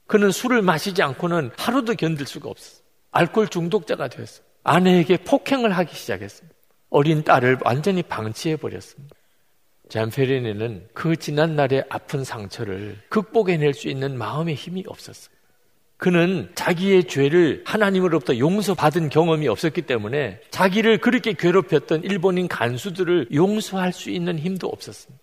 [0.09, 2.83] 그는 술을 마시지 않고는 하루도 견딜 수가 없었어요.
[3.13, 4.45] 알코올 중독자가 되었어요.
[4.65, 6.57] 아내에게 폭행을 하기 시작했습니다.
[6.91, 9.15] 어린 딸을 완전히 방치해 버렸습니다.
[9.91, 15.36] 잔페리니는 그 지난날의 아픈 상처를 극복해낼 수 있는 마음의 힘이 없었어요.
[15.97, 24.11] 그는 자기의 죄를 하나님으로부터 용서받은 경험이 없었기 때문에 자기를 그렇게 괴롭혔던 일본인 간수들을 용서할 수
[24.11, 25.23] 있는 힘도 없었습니다.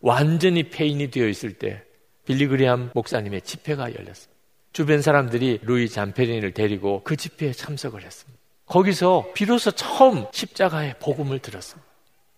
[0.00, 1.82] 완전히 폐인이 되어 있을 때
[2.26, 4.32] 빌리그리암 목사님의 집회가 열렸습니다.
[4.72, 8.40] 주변 사람들이 루이 잔페린을 데리고 그 집회에 참석을 했습니다.
[8.66, 11.86] 거기서 비로소 처음 십자가의 복음을 들었습니다.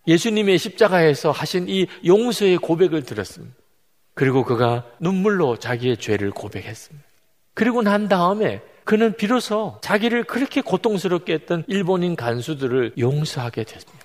[0.09, 3.55] 예수님의 십자가에서 하신 이 용서의 고백을 들었습니다.
[4.15, 7.14] 그리고 그가 눈물로 자기의 죄를 고백했습니다.
[7.55, 14.05] 그리고 난 다음에 그는 비로소 자기를 그렇게 고통스럽게 했던 일본인 간수들을 용서하게 됐습니다.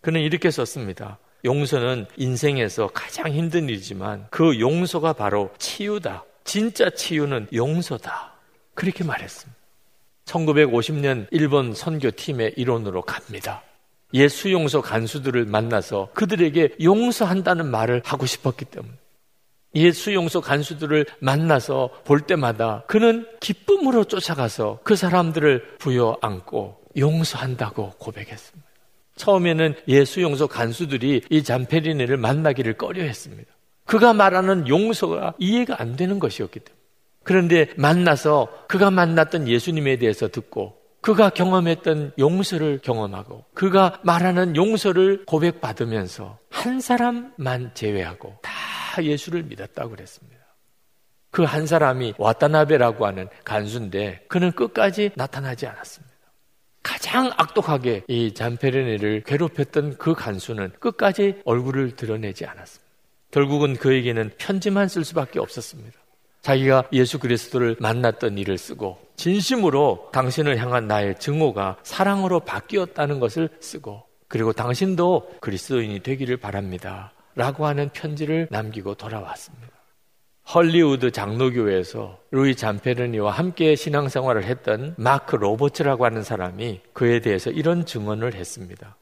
[0.00, 1.18] 그는 이렇게 썼습니다.
[1.44, 6.24] 용서는 인생에서 가장 힘든 일이지만 그 용서가 바로 치유다.
[6.44, 8.34] 진짜 치유는 용서다.
[8.74, 9.58] 그렇게 말했습니다.
[10.26, 13.62] 1950년 일본 선교팀의 일원으로 갑니다.
[14.14, 18.94] 옛 수용소 간수들을 만나서 그들에게 용서한다는 말을 하고 싶었기 때문에
[19.74, 28.68] 옛 수용소 간수들을 만나서 볼 때마다 그는 기쁨으로 쫓아가서 그 사람들을 부여 안고 용서한다고 고백했습니다.
[29.16, 33.50] 처음에는 예 수용소 간수들이 이 잠페리네를 만나기를 꺼려 했습니다.
[33.84, 36.82] 그가 말하는 용서가 이해가 안 되는 것이었기 때문에.
[37.22, 46.38] 그런데 만나서 그가 만났던 예수님에 대해서 듣고 그가 경험했던 용서를 경험하고 그가 말하는 용서를 고백받으면서
[46.50, 48.53] 한 사람만 제외하고 다
[49.02, 50.44] 예수를 믿었다고 그랬습니다.
[51.30, 56.14] 그 한 사람이 와타나베라고 하는 간수인데 그는 끝까지 나타나지 않았습니다.
[56.82, 62.84] 가장 악독하게 이 잔페르네를 괴롭혔던 그 간수는 끝까지 얼굴을 드러내지 않았습니다.
[63.32, 65.98] 결국은 그에게는 편지만 쓸 수밖에 없었습니다.
[66.42, 74.04] 자기가 예수 그리스도를 만났던 일을 쓰고 진심으로 당신을 향한 나의 증오가 사랑으로 바뀌었다는 것을 쓰고
[74.28, 77.12] 그리고 당신도 그리스도인이 되기를 바랍니다.
[77.34, 79.74] 라고 하는 편지를 남기고 돌아왔습니다.
[80.52, 88.34] 헐리우드 장로교회에서 루이 잔페르니와 함께 신앙생활을 했던 마크 로버츠라고 하는 사람이 그에 대해서 이런 증언을
[88.34, 88.96] 했습니다.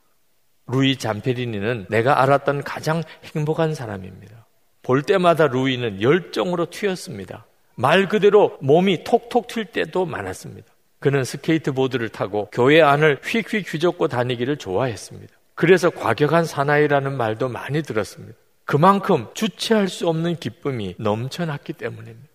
[0.69, 3.03] 루이 잔페리니는 내가 알았던 가장
[3.35, 4.47] 행복한 사람입니다.
[4.83, 7.47] 볼 때마다 루이는 열정으로 튀었습니다.
[7.75, 10.73] 말 그대로 몸이 톡톡 튈 때도 많았습니다.
[11.01, 15.35] 그는 스케이트보드를 타고 교회 안을 휙휙 휘젓고 다니기를 좋아했습니다.
[15.63, 18.37] 그래서 과격한 사나이라는 말도 많이 들었습니다.
[18.65, 22.29] 그만큼 주체할 수 없는 기쁨이 넘쳐났기 때문입니다.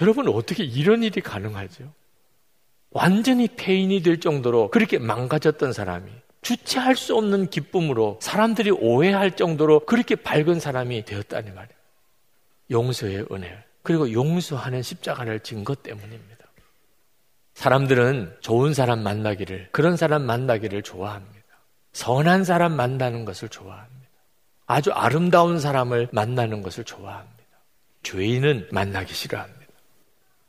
[0.00, 1.92] 여러분, 어떻게 이런 일이 가능하죠?
[2.90, 10.14] 완전히 폐인이 될 정도로 그렇게 망가졌던 사람이 주체할 수 없는 기쁨으로 사람들이 오해할 정도로 그렇게
[10.14, 11.78] 밝은 사람이 되었다는 말이에요.
[12.70, 16.46] 용서의 은혜, 그리고 용서하는 십자가를 진 것 때문입니다.
[17.54, 21.37] 사람들은 좋은 사람 만나기를, 그런 사람 만나기를 좋아합니다.
[21.98, 24.08] 선한 사람 만나는 것을 좋아합니다.
[24.66, 27.44] 아주 아름다운 사람을 만나는 것을 좋아합니다.
[28.04, 29.66] 죄인은 만나기 싫어합니다.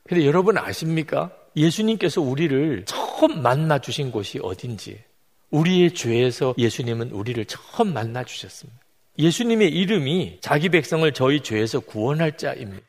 [0.04, 1.32] 근데 여러분 아십니까?
[1.56, 5.04] 예수님께서 우리를 처음 만나 주신 곳이 어딘지,
[5.50, 8.80] 우리의 죄에서 예수님은 우리를 처음 만나 주셨습니다.
[9.18, 12.86] 예수님의 이름이 자기 백성을 저희 죄에서 구원할 자입니다.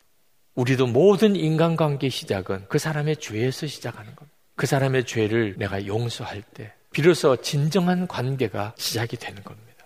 [0.55, 4.37] 우리도 모든 인간관계 시작은 그 사람의 죄에서 시작하는 겁니다.
[4.55, 9.85] 그 사람의 죄를 내가 용서할 때 비로소 진정한 관계가 시작이 되는 겁니다.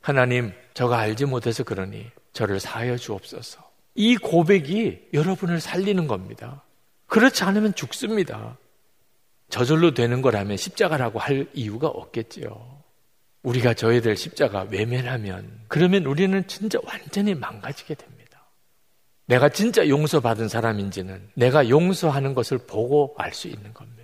[0.00, 3.68] 하나님, 저가 알지 못해서 그러니 저를 사하여 주옵소서.
[3.94, 6.62] 이 고백이 여러분을 살리는 겁니다.
[7.06, 8.56] 그렇지 않으면 죽습니다.
[9.48, 12.80] 저절로 되는 거라면 십자가라고 할 이유가 없겠지요.
[13.42, 18.46] 우리가 져야 될 십자가 외면하면 그러면 우리는 진짜 완전히 망가지게 됩니다.
[19.26, 23.99] 내가 진짜 용서받은 사람인지는 내가 용서하는 것을 보고 알 수 있는 겁니다.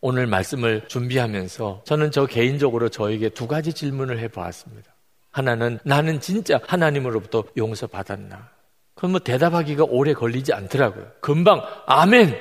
[0.00, 4.90] 오늘 말씀을 준비하면서 저는 저 개인적으로 저에게 두 가지 질문을 해 보았습니다.
[5.30, 8.48] 하나는 나는 진짜 하나님으로부터 용서 받았나?
[8.94, 11.06] 그럼 뭐 대답하기가 오래 걸리지 않더라고요.
[11.20, 12.36] 금방 아멘!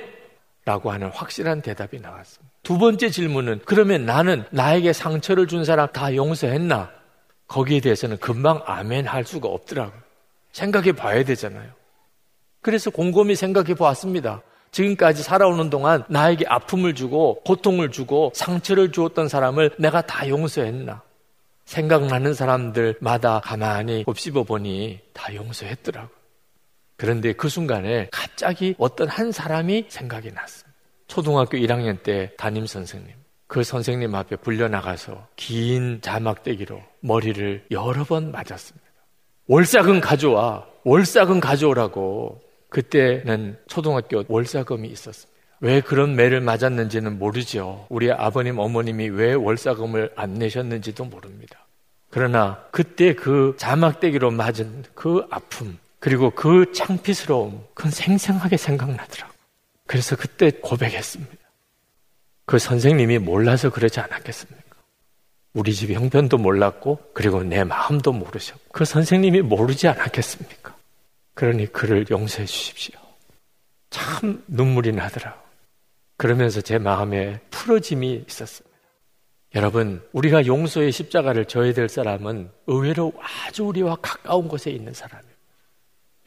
[0.66, 2.54] 라고 하는 확실한 대답이 나왔습니다.
[2.64, 6.92] 두 번째 질문은 그러면 나는 나에게 상처를 준 사람 다 용서했나?
[7.48, 10.00] 거기에 대해서는 금방 아멘 할 수가 없더라고요.
[10.52, 11.72] 생각해 봐야 되잖아요.
[12.62, 14.42] 그래서 곰곰이 생각해 보았습니다.
[14.72, 21.02] 지금까지 살아오는 동안 나에게 아픔을 주고 고통을 주고 상처를 주었던 사람을 내가 다 용서했나?
[21.66, 26.10] 생각나는 사람들마다 가만히 곱씹어 보니 다 용서했더라고요.
[26.98, 30.70] 그런데 그 순간에 갑자기 어떤 한 사람이 생각이 났습니다.
[31.08, 33.14] 초등학교 1학년 때 담임 선생님.
[33.48, 38.88] 그 선생님 앞에 불려나가서 긴 자막대기로 머리를 여러 번 맞았습니다.
[39.48, 45.40] 월삭은 가져와, 월삭은 가져오라고 그때는 초등학교 월사금이 있었습니다.
[45.62, 47.86] 왜 그런 매를 맞았는지는 모르죠.
[47.90, 51.66] 우리 아버님, 어머님이 왜 월사금을 안 내셨는지도 모릅니다.
[52.10, 59.34] 그러나 그때 그 자막대기로 맞은 그 아픔, 그리고 그 창피스러움, 그건 생생하게 생각나더라고.
[59.86, 61.34] 그래서 그때 고백했습니다.
[62.46, 64.64] 그 선생님이 몰라서 그러지 않았겠습니까?
[65.54, 70.76] 우리 집 형편도 몰랐고, 그리고 내 마음도 모르셨고, 그 선생님이 모르지 않았겠습니까?
[71.34, 73.00] 그러니 그를 용서해 주십시오.
[73.90, 75.42] 참 눈물이 나더라.
[76.18, 78.70] 그러면서 제 마음에 풀어짐이 있었습니다.
[79.56, 83.14] 여러분, 우리가 용서의 십자가를 져야 될 사람은 의외로
[83.48, 85.34] 아주 우리와 가까운 곳에 있는 사람이에요.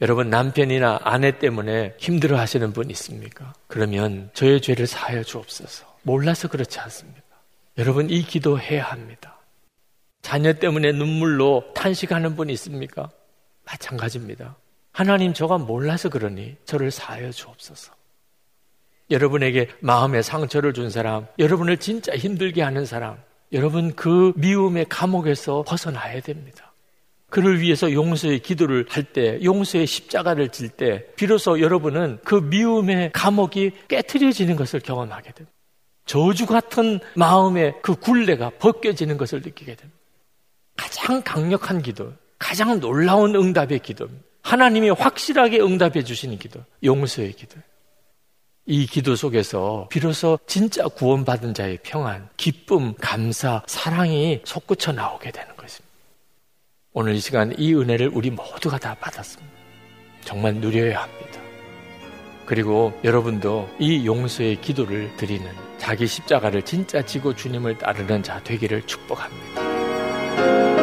[0.01, 3.53] 여러분, 남편이나 아내 때문에 힘들어 하시는 분 있습니까?
[3.67, 5.85] 그러면 저의 죄를 사하여 주옵소서.
[6.01, 7.21] 몰라서 그렇지 않습니까?
[7.77, 9.39] 여러분, 이 기도 해야 합니다.
[10.21, 13.09] 자녀 때문에 눈물로 탄식하는 분 있습니까?
[13.65, 14.57] 마찬가지입니다.
[14.93, 17.91] 하나님 저가 몰라서 그러니 저를 사하여 주옵소서.
[19.09, 23.17] 여러분에게 마음의 상처를 준 사람, 여러분을 진짜 힘들게 하는 사람,
[23.51, 26.71] 여러분 그 미움의 감옥에서 벗어나야 됩니다.
[27.29, 33.71] 그를 위해서 용서의 기도를 할 때, 용서의 십자가를 질 때, 비로소 여러분은 그 미움의 감옥이
[33.87, 35.51] 깨트려지는 것을 경험하게 됩니다.
[36.05, 39.99] 저주 같은 마음의 그 굴레가 벗겨지는 것을 느끼게 됩니다.
[40.77, 44.32] 가장 강력한 기도, 가장 놀라운 응답의 기도입니다.
[44.43, 47.59] 하나님이 확실하게 응답해 주시는 기도, 용서의 기도.
[48.65, 55.91] 이 기도 속에서 비로소 진짜 구원받은 자의 평안, 기쁨, 감사, 사랑이 솟구쳐 나오게 되는 것입니다.
[56.93, 59.51] 오늘 이 시간 이 은혜를 우리 모두가 다 받았습니다.
[60.23, 61.41] 정말 누려야 합니다.
[62.45, 70.82] 그리고 여러분도 이 용서의 기도를 드리는 자기 십자가를 진짜 지고 주님을 따르는 자 되기를 축복합니다.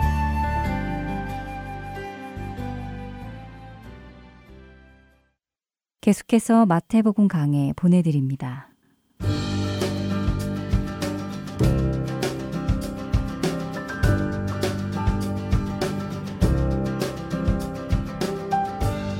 [6.02, 8.75] 계속해서 마태복음 강해 보내드립니다.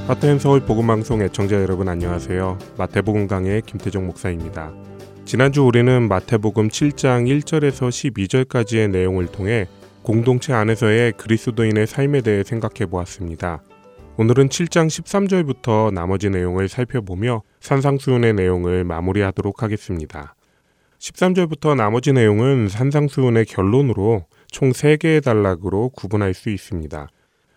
[0.08, 2.60] 마태현 서울 복음방송 애청자 여러분 안녕하세요.
[2.78, 4.72] 마태복음 강의 김태종 목사입니다.
[5.26, 9.68] 지난주 우리는 마태복음 7장 1절에서 12절까지의 내용을 통해
[10.04, 13.64] 공동체 안에서의 그리스도인의 삶에 대해 생각해 보았습니다.
[14.18, 20.36] 오늘은 7장 13절부터 나머지 내용을 살펴보며 산상수훈의 내용을 마무리하도록 하겠습니다.
[21.00, 27.08] 13절부터 나머지 내용은 산상수훈의 결론으로 총 3개의 단락으로 구분할 수 있습니다.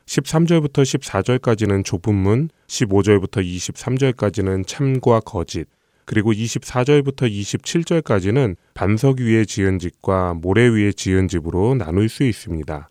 [0.09, 5.67] 13절부터 14절까지는 좁은 문, 15절부터 23절까지는 참과 거짓,
[6.07, 12.89] 그리고 24절부터 27절까지는 반석 위에 지은 집과 모래 위에 지은 집으로 나눌 수 있습니다.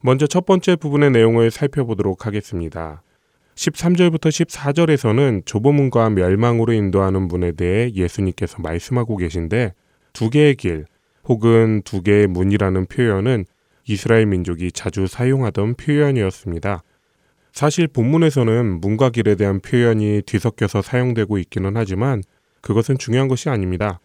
[0.00, 3.02] 먼저 첫 번째 부분의 내용을 살펴보도록 하겠습니다.
[3.54, 9.74] 13절부터 14절에서는 좁은 문과 멸망으로 인도하는 문에 대해 예수님께서 말씀하고 계신데
[10.14, 10.86] 두 개의 길
[11.24, 13.44] 혹은 두 개의 문이라는 표현은
[13.88, 16.82] 이스라엘 민족이 자주 사용하던 표현이었습니다.
[17.52, 22.22] 사실 본문에서는 문과 길에 대한 표현이 뒤섞여서 사용되고 있기는 하지만
[22.60, 24.00] 그것은 중요한 것이 아닙니다.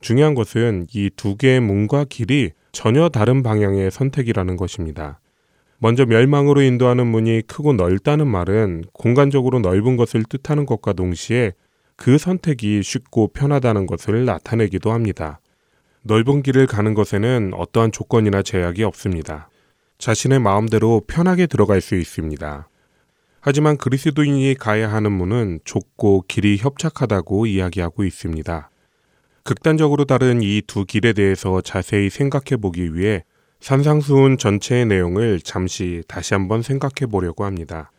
[0.00, 5.20] 중요한 것은 이 두 개의 문과 길이 전혀 다른 방향의 선택이라는 것입니다.
[5.78, 11.52] 먼저 멸망으로 인도하는 문이 크고 넓다는 말은 공간적으로 넓은 것을 뜻하는 것과 동시에
[11.96, 15.40] 그 선택이 쉽고 편하다는 것을 나타내기도 합니다.
[16.06, 19.48] 넓은 길을 가는 것에는 어떠한 조건이나 제약이 없습니다.
[19.96, 22.68] 자신의 마음대로 편하게 들어갈 수 있습니다.
[23.40, 28.70] 하지만 그리스도인이 가야 하는 문은 좁고 길이 협착하다고 이야기하고 있습니다.
[29.44, 33.24] 극단적으로 다른 이 두 길에 대해서 자세히 생각해 보기 위해
[33.60, 37.90] 산상수훈 전체의 내용을 잠시 다시 한번 생각해 보려고 합니다.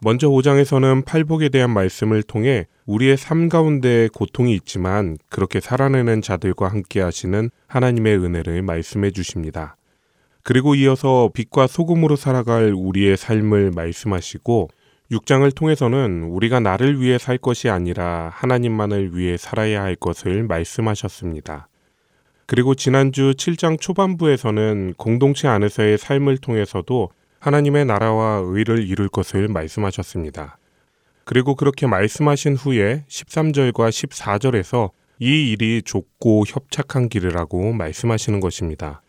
[0.00, 7.00] 먼저 5장에서는 팔복에 대한 말씀을 통해 우리의 삶 가운데 고통이 있지만 그렇게 살아내는 자들과 함께
[7.00, 9.76] 하시는 하나님의 은혜를 말씀해 주십니다.
[10.42, 14.68] 그리고 이어서 빛과 소금으로 살아갈 우리의 삶을 말씀하시고
[15.10, 21.68] 6장을 통해서는 우리가 나를 위해 살 것이 아니라 하나님만을 위해 살아야 할 것을 말씀하셨습니다.
[22.46, 27.10] 그리고 지난주 7장 초반부에서는 공동체 안에서의 삶을 통해서도
[27.46, 30.58] 하나님의 나라와 의를 이룰 것을 말씀하셨습니다.
[31.24, 34.90] 그리고 그렇게 말씀하신 후에 13절과 14절에서
[35.20, 39.00] 이 일이 좁고 협착한 길이라고 말씀하시는 것입니다.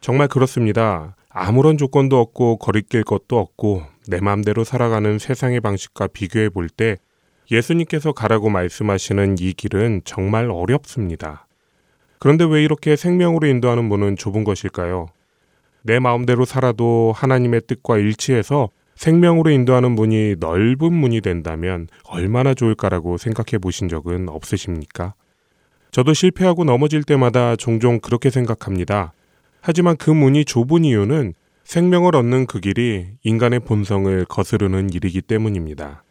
[0.00, 1.14] 정말 그렇습니다.
[1.28, 6.96] 아무런 조건도 없고 거리낄 것도 없고 내 마음대로 살아가는 세상의 방식과 비교해 볼 때
[7.48, 11.46] 예수님께서 가라고 말씀하시는 이 길은 정말 어렵습니다.
[12.18, 15.06] 그런데 왜 이렇게 생명으로 인도하는 문은 좁은 것일까요?
[15.88, 23.56] 내 마음대로 살아도 하나님의 뜻과 일치해서 생명으로 인도하는 문이 넓은 문이 된다면 얼마나 좋을까라고 생각해
[23.58, 25.14] 보신 적은 없으십니까?
[25.90, 29.14] 저도 실패하고 넘어질 때마다 종종 그렇게 생각합니다.
[29.62, 31.32] 하지만 그 문이 좁은 이유는
[31.64, 36.04] 생명을 얻는 그 길이 인간의 본성을 거스르는 일이기 때문입니다.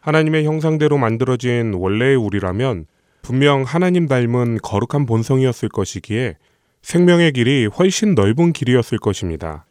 [0.00, 2.86] 하나님의 형상대로 만들어진 원래의 우리라면
[3.20, 6.36] 분명 하나님 닮은 거룩한 본성이었을 것이기에
[6.82, 9.66] 생명의 길이 훨씬 넓은 길이었을 것입니다.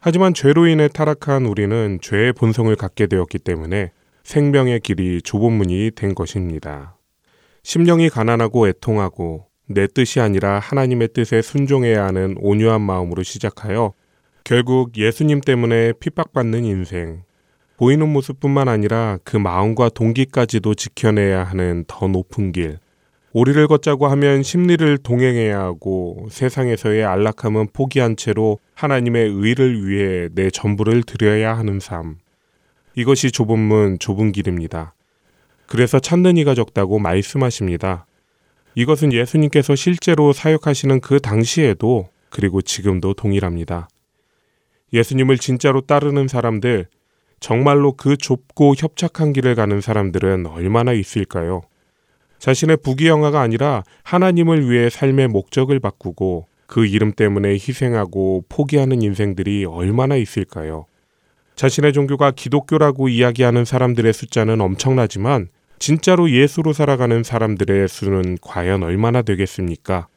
[0.00, 3.90] 하지만 죄로 인해 타락한 우리는 죄의 본성을 갖게 되었기 때문에
[4.22, 6.96] 생명의 길이 좁은 문이 된 것입니다.
[7.62, 13.92] 심령이 가난하고 애통하고 내 뜻이 아니라 하나님의 뜻에 순종해야 하는 온유한 마음으로 시작하여
[14.44, 17.22] 결국 예수님 때문에 핍박받는 인생,
[17.76, 22.78] 보이는 모습뿐만 아니라 그 마음과 동기까지도 지켜내야 하는 더 높은 길,
[23.40, 31.04] 오리를 걷자고 하면 심리를 동행해야 하고 세상에서의 안락함은 포기한 채로 하나님의 의를 위해 내 전부를
[31.04, 32.16] 드려야 하는 삶.
[32.96, 34.92] 이것이 좁은 문, 좁은 길입니다.
[35.68, 38.06] 그래서 찾는 이가 적다고 말씀하십니다.
[38.74, 43.88] 이것은 예수님께서 실제로 사역하시는 그 당시에도 그리고 지금도 동일합니다.
[44.92, 46.88] 예수님을 진짜로 따르는 사람들,
[47.38, 51.62] 정말로 그 좁고 협착한 길을 가는 사람들은 얼마나 있을까요?
[52.38, 60.16] 자신의 부귀영화가 아니라 하나님을 위해 삶의 목적을 바꾸고 그 이름 때문에 희생하고 포기하는 인생들이 얼마나
[60.16, 60.86] 있을까요?
[61.56, 65.48] 자신의 종교가 기독교라고 이야기하는 사람들의 숫자는 엄청나지만
[65.80, 70.08] 진짜로 예수로 살아가는 사람들의 수는 과연 얼마나 되겠습니까?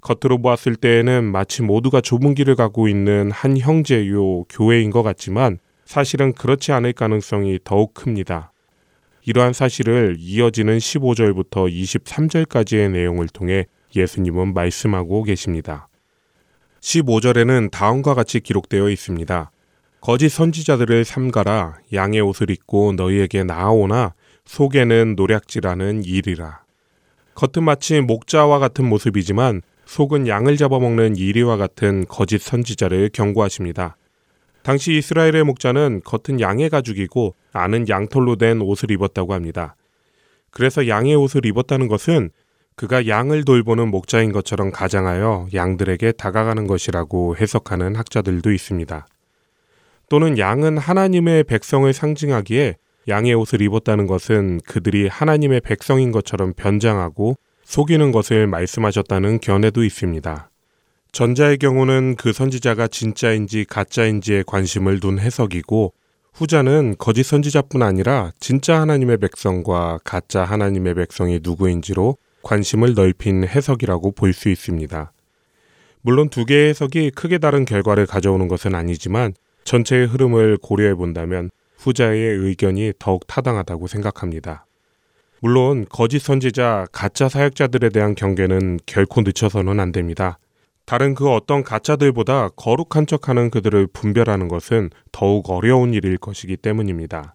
[0.00, 6.32] 겉으로 보았을 때에는 마치 모두가 좁은 길을 가고 있는 한 형제요 교회인 것 같지만 사실은
[6.32, 8.52] 그렇지 않을 가능성이 더욱 큽니다.
[9.24, 15.88] 이러한 사실을 이어지는 15절부터 23절까지의 내용을 통해 예수님은 말씀하고 계십니다.
[16.80, 19.52] 15절에는 다음과 같이 기록되어 있습니다.
[20.00, 24.14] 거짓 선지자들을 삼가라 양의 옷을 입고 너희에게 나아오나
[24.44, 26.62] 속에는 노략질하는 일이라.
[27.34, 33.96] 겉은 마치 목자와 같은 모습이지만 속은 양을 잡아먹는 이리와 같은 거짓 선지자를 경고하십니다.
[34.62, 39.76] 당시 이스라엘의 목자는 겉은 양의 가죽이고 안은 양털로 된 옷을 입었다고 합니다.
[40.50, 42.30] 그래서 양의 옷을 입었다는 것은
[42.74, 49.06] 그가 양을 돌보는 목자인 것처럼 가장하여 양들에게 다가가는 것이라고 해석하는 학자들도 있습니다.
[50.08, 52.76] 또는 양은 하나님의 백성을 상징하기에
[53.08, 60.50] 양의 옷을 입었다는 것은 그들이 하나님의 백성인 것처럼 변장하고 속이는 것을 말씀하셨다는 견해도 있습니다.
[61.12, 65.92] 전자의 경우는 그 선지자가 진짜인지 가짜인지에 관심을 둔 해석이고
[66.34, 74.32] 후자는 거짓 선지자뿐 아니라 진짜 하나님의 백성과 가짜 하나님의 백성이 누구인지로 관심을 넓힌 해석이라고 볼
[74.32, 75.12] 수 있습니다.
[76.00, 82.20] 물론 두 개의 해석이 크게 다른 결과를 가져오는 것은 아니지만 전체의 흐름을 고려해 본다면 후자의
[82.20, 84.66] 의견이 더욱 타당하다고 생각합니다.
[85.40, 90.38] 물론 거짓 선지자, 가짜 사역자들에 대한 경계는 결코 늦춰서는 안 됩니다.
[90.92, 97.34] 다른 그 어떤 가짜들보다 거룩한 척하는 그들을 분별하는 것은 더욱 어려운 일일 것이기 때문입니다.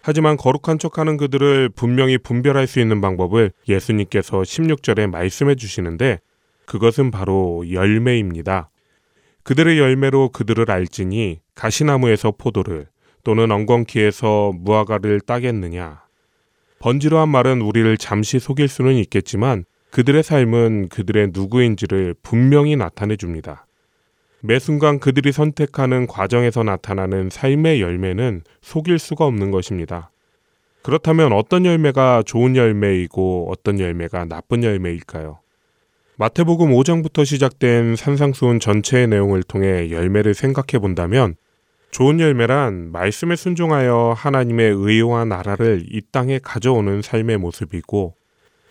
[0.00, 6.20] 하지만 거룩한 척하는 그들을 분명히 분별할 수 있는 방법을 예수님께서 16절에 말씀해 주시는데
[6.64, 8.70] 그것은 바로 열매입니다.
[9.42, 12.86] 그들의 열매로 그들을 알지니 가시나무에서 포도를
[13.24, 16.00] 또는 엉겅퀴에서 무화과를 따겠느냐.
[16.78, 23.66] 번지로한 말은 우리를 잠시 속일 수는 있겠지만 그들의 삶은 그들의 누구인지를 분명히 나타내 줍니다.
[24.40, 30.10] 매 순간 그들이 선택하는 과정에서 나타나는 삶의 열매는 속일 수가 없는 것입니다.
[30.82, 35.40] 그렇다면 어떤 열매가 좋은 열매이고 어떤 열매가 나쁜 열매일까요?
[36.16, 41.34] 마태복음 5장부터 시작된 산상수훈 전체의 내용을 통해 열매를 생각해 본다면
[41.90, 48.14] 좋은 열매란 말씀에 순종하여 하나님의 의와 나라를 이 땅에 가져오는 삶의 모습이고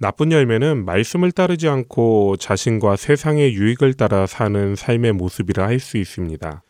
[0.02, 6.64] 나쁜 열매는 말씀을 따르지 않고 자신과 세상의 유익을 따라 사는 삶의 모습이라 할 수 있습니다.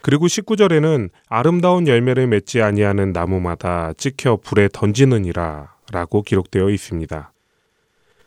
[0.00, 7.32] 그리고 19절에는 아름다운 열매를 맺지 아니하는 나무마다 찍혀 불에 던지느니라 라고 기록되어 있습니다.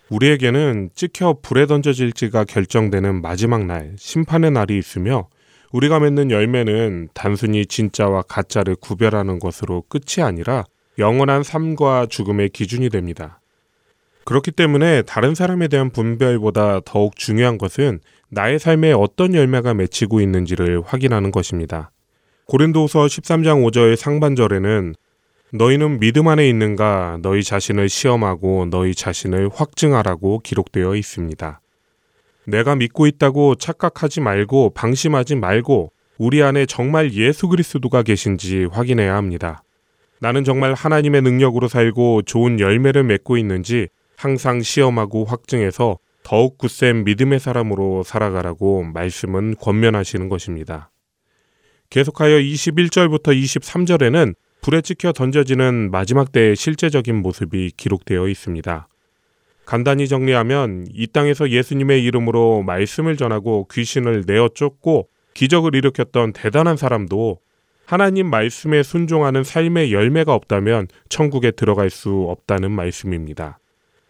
[0.10, 5.30] 우리에게는 찍혀 불에 던져질지가 결정되는 마지막 날, 심판의 날이 있으며
[5.72, 10.66] 우리가 맺는 열매는 단순히 진짜와 가짜를 구별하는 것으로 끝이 아니라
[11.00, 13.41] 영원한 삶과 죽음의 기준이 됩니다.
[14.24, 18.00] 그렇기 때문에 다른 사람에 대한 분별보다 더욱 중요한 것은
[18.30, 21.92] 나의 삶에 어떤 열매가 맺히고 있는지를 확인하는 것입니다.
[22.46, 24.96] 고린도서 13장 5절 상반절에는
[25.54, 31.60] 너희는 믿음 안에 있는가 너희 자신을 시험하고 너희 자신을 확증하라고 기록되어 있습니다.
[32.46, 39.64] 내가 믿고 있다고 착각하지 말고 방심하지 말고 우리 안에 정말 예수 그리스도가 계신지 확인해야 합니다.
[40.20, 43.90] 나는 정말 하나님의 능력으로 살고 좋은 열매를 맺고 있는지
[44.22, 50.92] 항상 시험하고 확증해서 더욱 굳센 믿음의 사람으로 살아가라고 말씀은 권면하시는 것입니다.
[51.90, 58.88] 계속하여 21절부터 23절에는 불에 찍혀 던져지는 마지막 때의 실제적인 모습이 기록되어 있습니다.
[59.66, 67.40] 간단히 정리하면 이 땅에서 예수님의 이름으로 말씀을 전하고 귀신을 내어 쫓고 기적을 일으켰던 대단한 사람도
[67.88, 73.58] 하나님 말씀에 순종하는 삶의 열매가 없다면 천국에 들어갈 수 없다는 말씀입니다.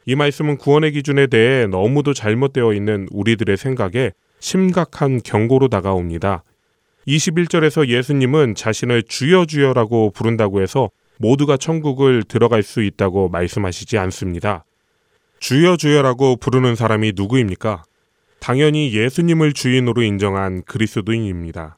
[0.05, 6.43] 이 말씀은 구원의 기준에 대해 너무도 잘못되어 있는 우리들의 생각에 심각한 경고로 다가옵니다.
[7.07, 14.65] 21절에서 예수님은 자신을 주여 주여라고 부른다고 해서 모두가 천국을 들어갈 수 있다고 말씀하시지 않습니다.
[15.39, 17.83] 주여 주여라고 부르는 사람이 누구입니까?
[18.39, 21.77] 당연히 예수님을 주인으로 인정한 그리스도인입니다.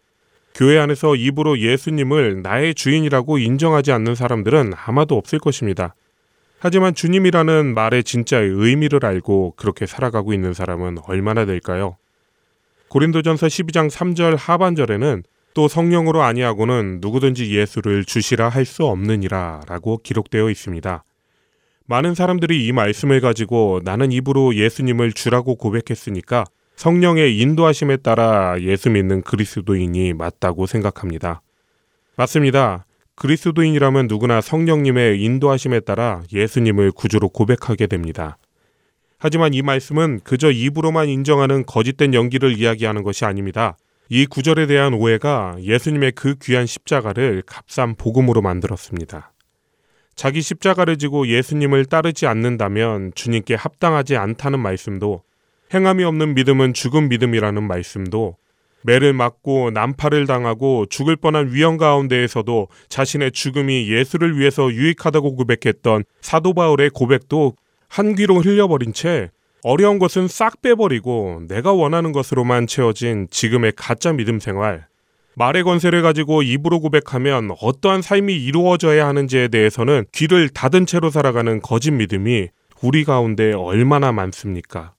[0.55, 5.95] 교회 안에서 입으로 예수님을 나의 주인이라고 인정하지 않는 사람들은 아마도 없을 것입니다.
[6.63, 11.97] 하지만 주님이라는 말의 진짜의 의미를 알고 그렇게 살아가고 있는 사람은 얼마나 될까요?
[12.87, 15.23] 고린도전서 12장 3절 하반절에는
[15.55, 21.03] 또 성령으로 아니하고는 누구든지 예수를 주시라 할 수 없느니라 라고 기록되어 있습니다.
[21.85, 26.45] 많은 사람들이 이 말씀을 가지고 나는 입으로 예수님을 주라고 고백했으니까
[26.77, 31.41] 성령의 인도하심에 따라 예수 믿는 그리스도인이 맞다고 생각합니다.
[32.15, 32.85] 맞습니다.
[33.15, 38.37] 그리스도인이라면 누구나 성령님의 인도하심에 따라 예수님을 구주로 고백하게 됩니다.
[39.19, 43.77] 하지만 이 말씀은 그저 입으로만 인정하는 거짓된 연기를 이야기하는 것이 아닙니다.
[44.09, 49.31] 이 구절에 대한 오해가 예수님의 그 귀한 십자가를 값싼 복음으로 만들었습니다.
[50.15, 55.23] 자기 십자가를 지고 예수님을 따르지 않는다면 주님께 합당하지 않다는 말씀도
[55.73, 58.37] 행함이 없는 믿음은 죽은 믿음이라는 말씀도
[58.83, 66.53] 매를 맞고 난파를 당하고 죽을 뻔한 위험 가운데에서도 자신의 죽음이 예수를 위해서 유익하다고 고백했던 사도
[66.53, 67.53] 바울의 고백도
[67.87, 69.29] 한 귀로 흘려버린 채
[69.63, 74.87] 어려운 것은 싹 빼버리고 내가 원하는 것으로만 채워진 지금의 가짜 믿음 생활,
[75.35, 81.91] 말의 권세를 가지고 입으로 고백하면 어떠한 삶이 이루어져야 하는지에 대해서는 귀를 닫은 채로 살아가는 거짓
[81.91, 82.49] 믿음이
[82.81, 84.93] 우리 가운데 얼마나 많습니까?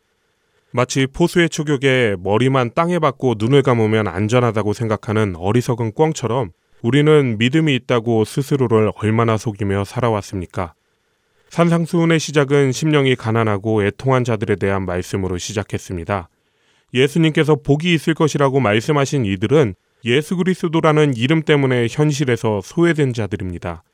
[0.77, 6.51] 마치 포수의 초격에 머리만 땅에 박고 눈을 감으면 안전하다고 생각하는 어리석은 꿩처럼
[6.83, 10.75] 우리는 믿음이 있다고 스스로를 얼마나 속이며 살아왔습니까?
[11.51, 16.29] 산상수훈의 시작은 심령이 가난하고 애통한 자들에 대한 말씀으로 시작했습니다.
[16.93, 23.85] 예수님께서 복이 있을 것이라고 말씀하신 이들은 예수 그리스도라는 이름 때문에 현실에서 소외된 자들입니다.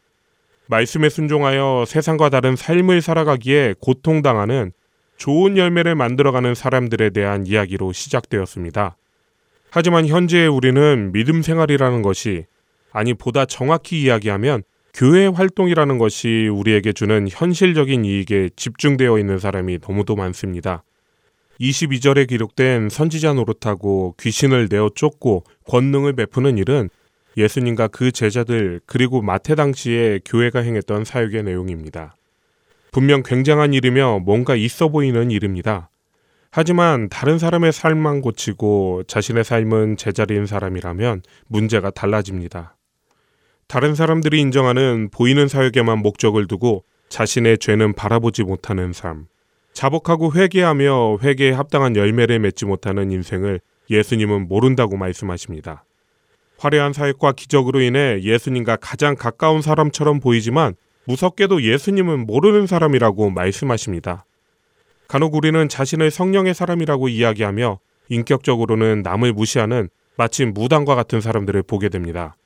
[0.68, 4.72] 말씀에 순종하여 세상과 다른 삶을 살아가기에 고통당하는
[5.20, 8.96] 좋은 열매를 만들어가는 사람들에 대한 이야기로 시작되었습니다.
[9.70, 12.46] 하지만 현재의 우리는 믿음 생활이라는 것이
[12.90, 14.62] 아니 보다 정확히 이야기하면
[14.94, 20.84] 교회 활동이라는 것이 우리에게 주는 현실적인 이익에 집중되어 있는 사람이 너무도 많습니다.
[21.60, 26.88] 22절에 기록된 선지자 노릇하고 귀신을 내어 쫓고 권능을 베푸는 일은
[27.36, 32.16] 예수님과 그 제자들 그리고 마태 당시에 교회가 행했던 사역의 내용입니다.
[32.92, 35.90] 분명 굉장한 일이며 뭔가 있어 보이는 일입니다.
[36.50, 42.76] 하지만 다른 사람의 삶만 고치고 자신의 삶은 제자리인 사람이라면 문제가 달라집니다.
[43.68, 49.26] 다른 사람들이 인정하는 보이는 사역에만 목적을 두고 자신의 죄는 바라보지 못하는 삶.
[49.72, 55.84] 자복하고 회개하며 회개에 합당한 열매를 맺지 못하는 인생을 예수님은 모른다고 말씀하십니다.
[56.58, 60.74] 화려한 사역과 기적으로 인해 예수님과 가장 가까운 사람처럼 보이지만
[61.10, 64.24] 무섭게도 예수님은 모르는 사람이라고 말씀하십니다.
[65.08, 67.80] 간혹 우리는 자신을 성령의 사람이라고 이야기하며
[68.10, 72.36] 인격적으로는 남을 무시하는 마치 무당과 같은 사람들을 보게 됩니다.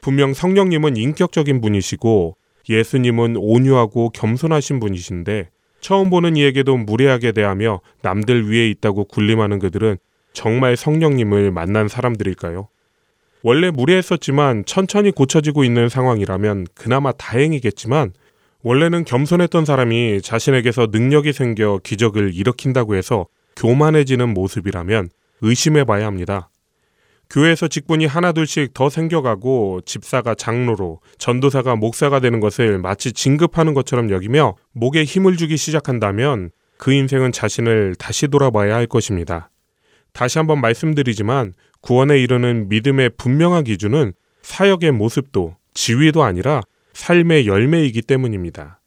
[0.00, 2.36] 분명 성령님은 인격적인 분이시고
[2.68, 5.48] 예수님은 온유하고 겸손하신 분이신데
[5.80, 9.96] 처음 보는 이에게도 무례하게 대하며 남들 위에 있다고 군림하는 그들은
[10.32, 12.68] 정말 성령님을 만난 사람들일까요?
[13.48, 18.12] 원래 무례했었지만 천천히 고쳐지고 있는 상황이라면 그나마 다행이겠지만
[18.64, 25.10] 원래는 겸손했던 사람이 자신에게서 능력이 생겨 기적을 일으킨다고 해서 교만해지는 모습이라면
[25.42, 26.50] 의심해 봐야 합니다.
[27.30, 34.56] 교회에서 직분이 하나둘씩 더 생겨가고 집사가 장로로 전도사가 목사가 되는 것을 마치 진급하는 것처럼 여기며
[34.72, 39.50] 목에 힘을 주기 시작한다면 그 인생은 자신을 다시 돌아봐야 할 것입니다.
[40.12, 44.12] 다시 한번 말씀드리지만 구원에 이르는 믿음의 분명한 기준은
[44.42, 46.62] 사역의 모습도 지위도 아니라
[46.92, 48.80] 삶의 열매이기 때문입니다.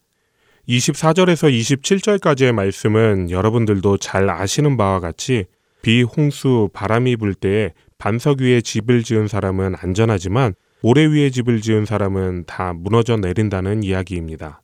[0.68, 5.46] 24절에서 27절까지의 말씀은 여러분들도 잘 아시는 바와 같이
[5.82, 11.86] 비, 홍수, 바람이 불 때에 반석 위에 집을 지은 사람은 안전하지만 모래 위에 집을 지은
[11.86, 14.62] 사람은 다 무너져 내린다는 이야기입니다.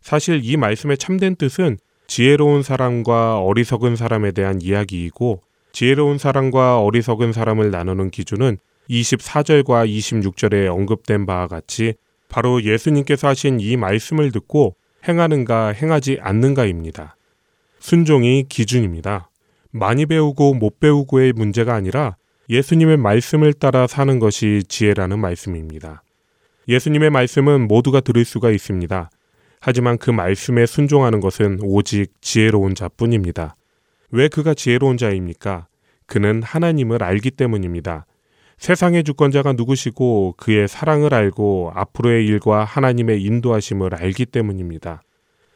[0.00, 5.42] 사실 이 말씀의 참된 뜻은 지혜로운 사람과 어리석은 사람에 대한 이야기이고
[5.72, 8.58] 지혜로운 사람과 어리석은 사람을 나누는 기준은
[8.88, 11.94] 24절과 26절에 언급된 바와 같이
[12.28, 17.16] 바로 예수님께서 하신 이 말씀을 듣고 행하는가 행하지 않는가입니다.
[17.78, 19.30] 순종이 기준입니다.
[19.70, 22.16] 많이 배우고 못 배우고의 문제가 아니라
[22.48, 26.02] 예수님의 말씀을 따라 사는 것이 지혜라는 말씀입니다.
[26.68, 29.10] 예수님의 말씀은 모두가 들을 수가 있습니다.
[29.60, 33.56] 하지만 그 말씀에 순종하는 것은 오직 지혜로운 자뿐입니다.
[34.10, 35.66] 왜 그가 지혜로운 자입니까?
[36.06, 38.06] 그는 하나님을 알기 때문입니다.
[38.58, 45.02] 세상의 주권자가 누구시고 그의 사랑을 알고 앞으로의 일과 하나님의 인도하심을 알기 때문입니다.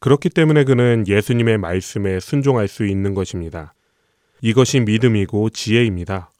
[0.01, 3.75] 그렇기 때문에 그는 예수님의 말씀에 순종할 수 있는 것입니다.
[4.41, 6.31] 이것이 믿음이고 지혜입니다.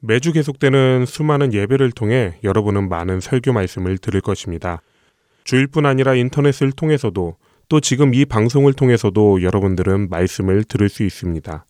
[0.00, 4.82] 매주 계속되는 수많은 예배를 통해 여러분은 많은 설교 말씀을 들을 것입니다.
[5.44, 7.36] 주일뿐 아니라 인터넷을 통해서도
[7.68, 11.64] 또 지금 이 방송을 통해서도 여러분들은 말씀을 들을 수 있습니다.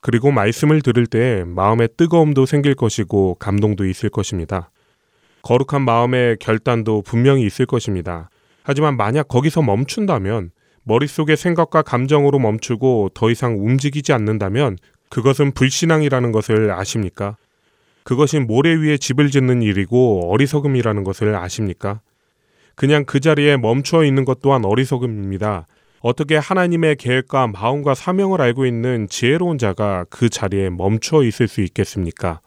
[0.00, 4.70] 그리고 말씀을 들을 때 마음의 뜨거움도 생길 것이고 감동도 있을 것입니다.
[5.42, 8.30] 거룩한 마음의 결단도 분명히 있을 것입니다.
[8.62, 10.50] 하지만 만약 거기서 멈춘다면
[10.84, 14.78] 머릿속의 생각과 감정으로 멈추고 더 이상 움직이지 않는다면
[15.10, 17.36] 그것은 불신앙이라는 것을 아십니까?
[18.04, 22.00] 그것이 모래 위에 집을 짓는 일이고 어리석음이라는 것을 아십니까?
[22.78, 25.66] 그냥 그 자리에 멈춰 있는 것 또한 어리석음입니다.
[25.98, 32.40] 어떻게 하나님의 계획과 마음과 사명을 알고 있는 지혜로운 자가 그 자리에 멈춰 있을 수 있겠습니까?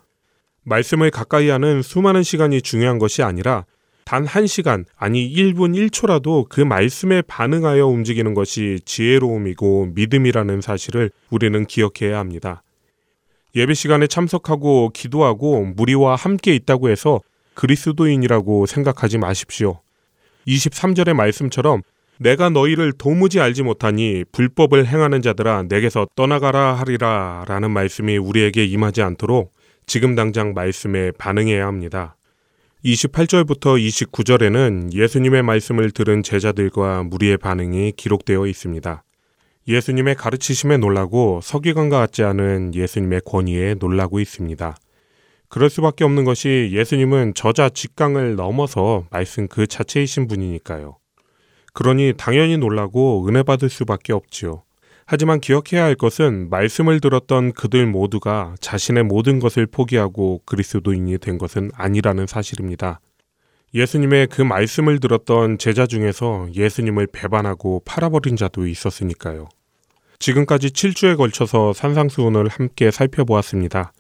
[0.64, 3.66] 말씀을 가까이 하는 수많은 시간이 중요한 것이 아니라
[4.06, 11.66] 단 한 시간, 아니 1분 1초라도 그 말씀에 반응하여 움직이는 것이 지혜로움이고 믿음이라는 사실을 우리는
[11.66, 12.64] 기억해야 합니다.
[13.54, 17.20] 예배 시간에 참석하고 기도하고 무리와 함께 있다고 해서
[17.56, 19.82] 그리스도인이라고 생각하지 마십시오.
[20.48, 21.82] 23절의 말씀처럼
[22.20, 29.02] 내가 너희를 도무지 알지 못하니 불법을 행하는 자들아 내게서 떠나가라 하리라 라는 말씀이 우리에게 임하지
[29.02, 29.52] 않도록
[29.88, 32.16] 지금 당장 말씀에 반응해야 합니다.
[32.86, 39.04] 28절부터 29절에는 예수님의 말씀을 들은 제자들과 무리의 반응이 기록되어 있습니다.
[39.68, 44.76] 예수님의 가르치심에 놀라고 서기관과 같지 않은 예수님의 권위에 놀라고 있습니다.
[45.52, 50.98] 그럴 수밖에 없는 것이 예수님은 저자 직강을 넘어서 말씀 그 자체이신 분이니까요.
[51.74, 54.64] 그러니 당연히 놀라고 은혜 받을 수밖에 없지요.
[55.06, 61.72] 하지만 기억해야 할 것은 말씀을 들었던 그들 모두가 자신의 모든 것을 포기하고 그리스도인이 된 것은
[61.74, 63.02] 아니라는 사실입니다.
[63.74, 69.50] 예수님의 그 말씀을 들었던 제자 중에서 예수님을 배반하고 팔아버린 자도 있었으니까요.
[70.18, 73.92] 지금까지 7주에 걸쳐서 산상수훈을 함께 살펴보았습니다.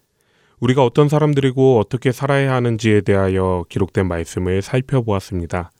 [0.61, 5.71] 우리가 어떤 사람들이고 어떻게 살아야 하는지에 대하여 기록된 말씀을 살펴보았습니다.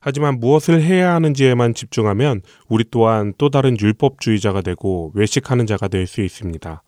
[0.00, 6.20] 하지만 무엇을 해야 하는지에만 집중하면 우리 또한 또 다른 율법주의자가 되고 외식하는 자가 될 수
[6.20, 6.82] 있습니다.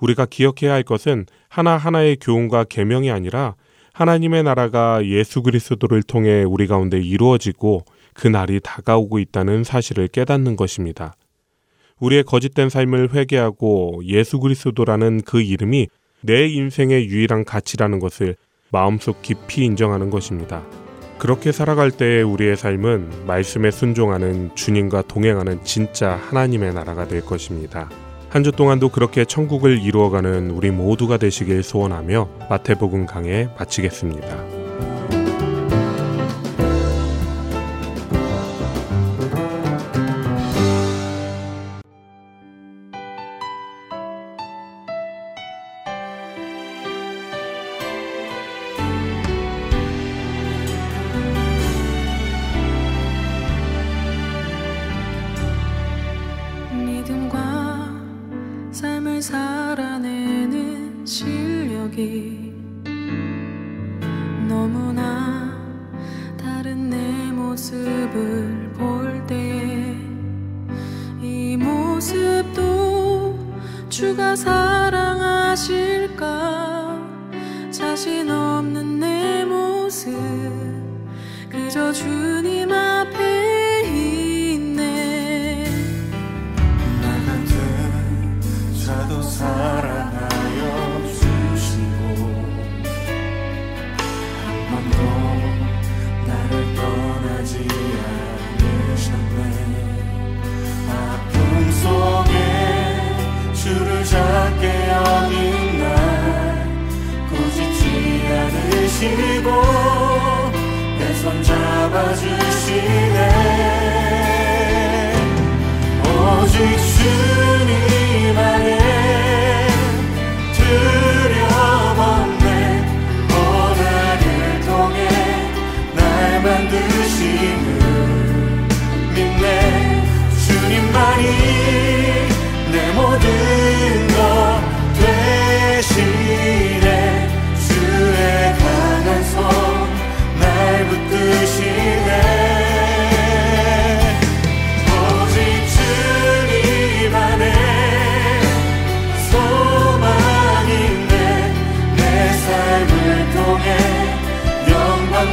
[0.00, 3.54] 우리가 기억해야 할 것은 하나하나의 교훈과 계명이 아니라
[3.92, 11.14] 하나님의 나라가 예수 그리스도를 통해 우리 가운데 이루어지고 그 날이 다가오고 있다는 사실을 깨닫는 것입니다.
[12.00, 15.86] 우리의 거짓된 삶을 회개하고 예수 그리스도라는 그 이름이
[16.22, 18.36] 내 인생의 유일한 가치라는 것을
[18.70, 20.62] 마음속 깊이 인정하는 것입니다.
[21.18, 27.88] 그렇게 살아갈 때에 우리의 삶은 말씀에 순종하는 주님과 동행하는 진짜 하나님의 나라가 될 것입니다.
[28.32, 34.61] 한 주 동안도 그렇게 천국을 이루어가는 우리 모두가 되시길 소원하며 마태복음 강해 마치겠습니다.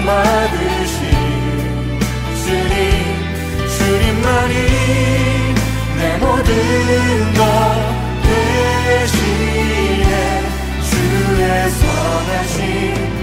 [0.10, 0.97] 받으신
[2.43, 2.74] 주님
[3.78, 4.53] 주님만이
[5.97, 6.51] 내 모든
[7.36, 7.41] 것
[8.97, 10.12] 대신에
[10.89, 13.18] 주의 선하신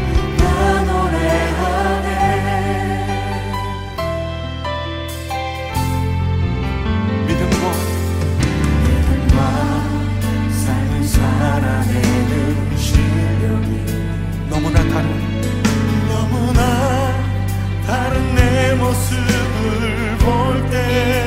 [18.86, 21.25] 모습을 볼때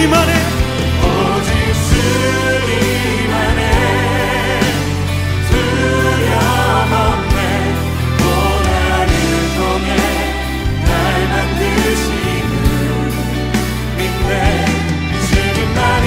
[0.00, 0.32] 주님 안에
[1.02, 1.50] 오직
[1.90, 3.60] 주님 안에
[5.50, 7.36] 두려움없네
[8.16, 9.12] 고난을
[9.58, 9.88] 통해
[10.86, 10.88] 날
[11.28, 12.52] 만드시는
[13.98, 14.30] 믿네
[15.28, 16.06] 주님만이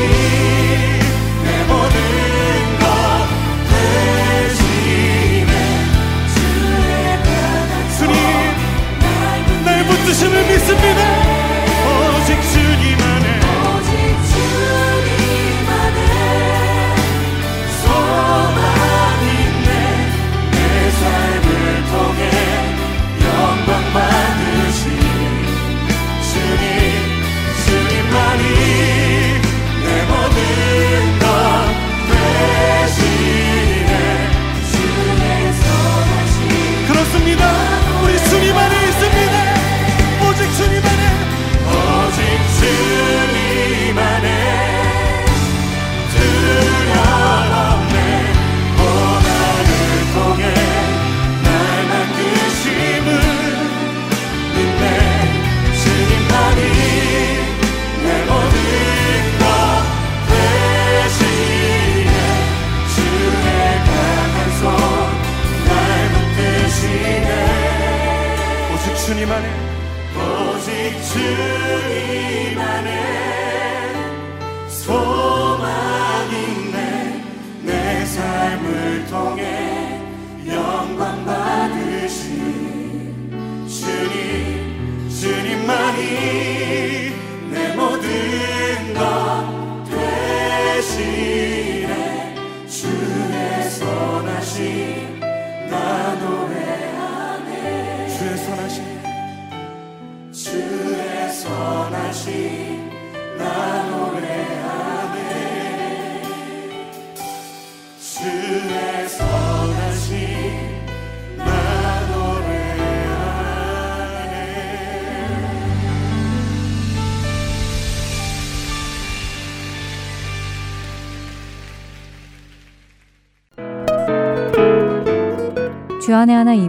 [1.43, 1.97] 내 모든
[2.79, 2.83] 것
[4.49, 5.53] 대신에
[6.33, 6.89] 주의
[7.27, 8.11] 가닥 주님
[9.65, 11.42] 날 붙드심을 믿습니다.